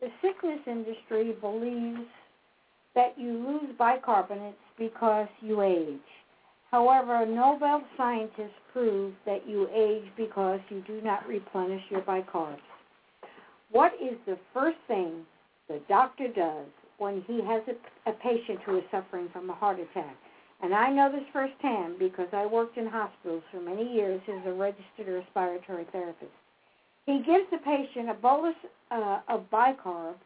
[0.00, 2.06] The sickness industry believes
[2.94, 5.98] that you lose bicarbonates because you age.
[6.70, 12.58] However, Nobel scientists prove that you age because you do not replenish your bicarbs.
[13.70, 15.26] What is the first thing
[15.68, 16.66] the doctor does
[16.98, 20.16] when he has a, a patient who is suffering from a heart attack?
[20.60, 24.52] And I know this firsthand because I worked in hospitals for many years as a
[24.52, 26.32] registered respiratory therapist.
[27.08, 28.54] He gives the patient a bolus
[28.90, 30.16] uh, of bicarb,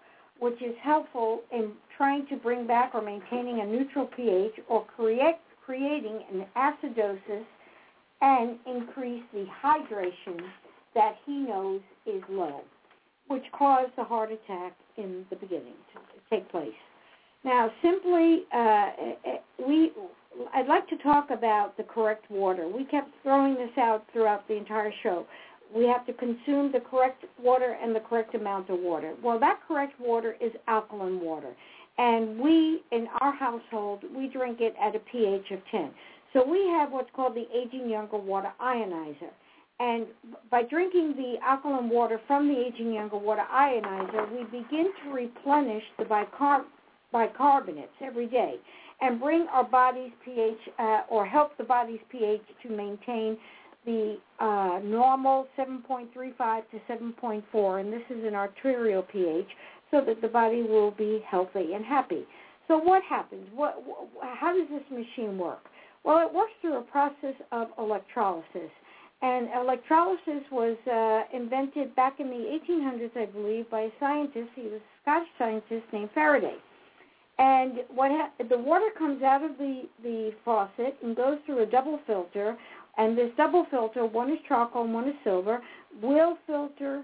[0.41, 5.37] which is helpful in trying to bring back or maintaining a neutral pH or create,
[5.65, 7.45] creating an acidosis
[8.21, 10.41] and increase the hydration
[10.97, 12.63] that he knows is low,
[13.29, 16.73] which caused the heart attack in the beginning to take place.
[17.45, 18.89] Now, simply, uh, uh
[19.65, 19.93] we
[20.55, 22.67] I'd like to talk about the correct water.
[22.67, 25.27] We kept throwing this out throughout the entire show
[25.75, 29.15] we have to consume the correct water and the correct amount of water.
[29.23, 31.53] Well, that correct water is alkaline water.
[31.99, 35.91] And we, in our household, we drink it at a pH of 10.
[36.33, 39.31] So we have what's called the Aging Younger Water Ionizer.
[39.81, 40.07] And
[40.51, 45.83] by drinking the alkaline water from the Aging Younger Water Ionizer, we begin to replenish
[45.99, 46.65] the bicarb-
[47.13, 48.57] bicarbonates every day
[49.01, 53.37] and bring our body's pH uh, or help the body's pH to maintain
[53.85, 59.47] the uh, normal 7.35 to 7.4, and this is an arterial pH,
[59.91, 62.25] so that the body will be healthy and happy.
[62.69, 63.47] So what happens?
[63.55, 63.83] What,
[64.23, 65.65] how does this machine work?
[66.05, 68.71] Well, it works through a process of electrolysis.
[69.21, 74.49] And electrolysis was uh, invented back in the 1800s, I believe, by a scientist.
[74.57, 76.57] He was a Scottish scientist named Faraday.
[77.39, 81.67] And what ha- the water comes out of the, the faucet and goes through a
[81.67, 82.57] double filter
[82.99, 85.61] and this double filter, one is charcoal and one is silver,
[86.03, 87.03] will filter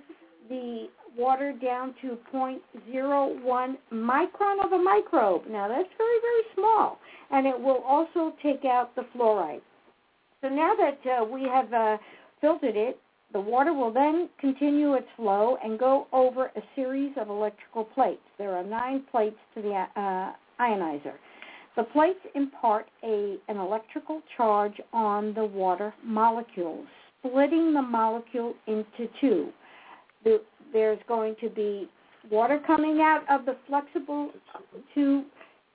[0.49, 5.43] the water down to 0.01 micron of a microbe.
[5.49, 6.99] Now that's very, very small.
[7.31, 9.61] And it will also take out the fluoride.
[10.41, 11.99] So now that uh, we have uh,
[12.41, 13.01] filtered it
[13.33, 18.23] The water will then continue its flow and go over a series of electrical plates.
[18.39, 21.13] There are nine plates to the uh, ionizer.
[21.79, 26.89] The plates impart a, an electrical charge on the water molecules,
[27.21, 29.51] splitting the molecule into two.
[30.25, 30.41] The,
[30.73, 31.89] there's going to be
[32.33, 34.33] water coming out of the flexible
[34.93, 35.27] tube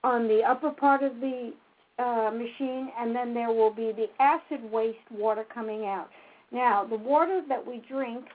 [0.04, 1.54] on the upper part of the
[1.98, 6.10] uh, machine, and then there will be the acid waste water coming out.
[6.52, 8.26] Now, the water that we drink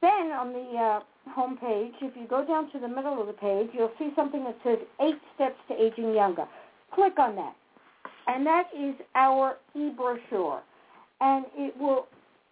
[0.00, 1.00] Then on the uh,
[1.30, 4.44] home page, if you go down to the middle of the page, you'll see something
[4.44, 6.46] that says Eight Steps to Aging Younger.
[6.94, 7.54] Click on that.
[8.26, 10.62] And that is our e-brochure.
[11.20, 12.06] And it will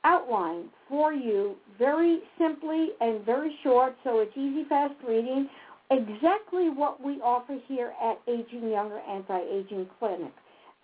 [0.04, 5.48] outline for you very simply and very short, so it's easy, fast reading,
[5.90, 10.32] exactly what we offer here at Aging Younger Anti-Aging Clinic.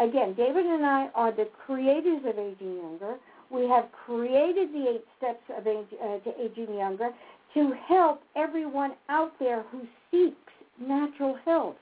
[0.01, 3.17] Again, David and I are the creators of Aging Younger.
[3.51, 7.11] We have created the eight steps of age, uh, to aging younger
[7.55, 10.37] to help everyone out there who seeks
[10.81, 11.77] natural health.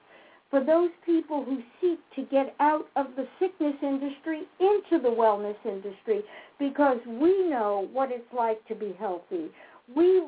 [0.50, 5.56] For those people who seek to get out of the sickness industry into the wellness
[5.64, 6.22] industry,
[6.58, 9.48] because we know what it's like to be healthy.
[9.94, 10.22] We,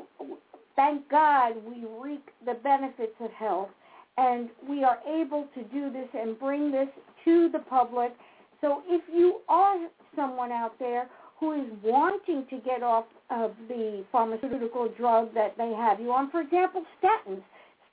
[0.76, 3.70] thank God, we reap the benefits of health,
[4.18, 6.88] and we are able to do this and bring this
[7.24, 8.12] to the public.
[8.60, 9.78] So if you are
[10.14, 15.72] someone out there who is wanting to get off of the pharmaceutical drug that they
[15.76, 16.30] have you on.
[16.30, 17.42] For example, statins.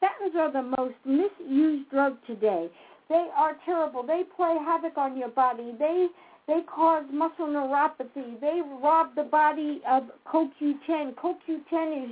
[0.01, 2.69] Statins are the most misused drug today.
[3.09, 4.03] They are terrible.
[4.03, 5.73] They play havoc on your body.
[5.79, 6.07] They
[6.47, 8.39] they cause muscle neuropathy.
[8.39, 11.15] They rob the body of CoQ10.
[11.15, 12.11] CoQ10 is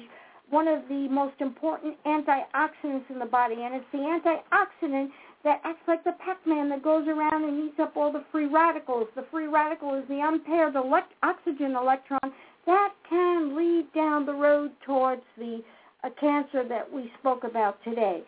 [0.49, 5.09] one of the most important antioxidants in the body, and it's the antioxidant
[5.45, 9.07] that acts like the Pac-Man that goes around and eats up all the free radicals.
[9.15, 12.33] The free radical is the unpaired elect- oxygen electron
[12.65, 15.61] that can lead down the road towards the
[16.03, 18.23] uh, cancer that we spoke about today.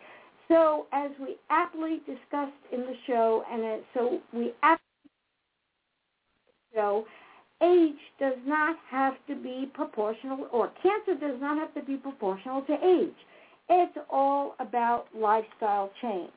[0.48, 4.84] So, as we aptly discussed in the show, and so we aptly
[6.74, 7.04] show,
[7.62, 12.62] age does not have to be proportional, or cancer does not have to be proportional
[12.62, 13.14] to age.
[13.68, 16.30] It's all about lifestyle change.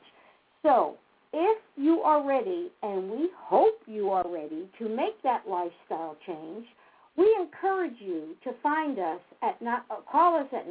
[0.64, 0.96] So,
[1.34, 6.66] if you are ready, and we hope you are ready to make that lifestyle change,
[7.22, 10.66] we encourage you to find us at uh, call us at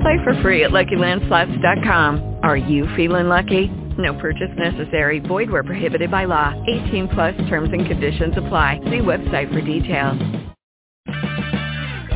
[0.00, 2.38] Play for free at LuckyLandSlots.com.
[2.42, 3.68] Are you feeling lucky?
[3.98, 5.18] No purchase necessary.
[5.20, 6.52] Void where prohibited by law.
[6.66, 8.80] 18 plus terms and conditions apply.
[8.84, 10.18] See website for details.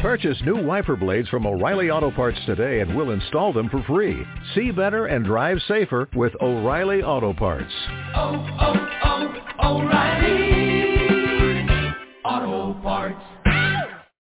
[0.01, 4.23] Purchase new wiper blades from O'Reilly Auto Parts today and we'll install them for free.
[4.55, 7.73] See better and drive safer with O'Reilly Auto Parts.
[8.15, 8.75] Oh, oh,
[9.63, 10.35] oh, O'Reilly
[12.23, 13.34] Auto Parts.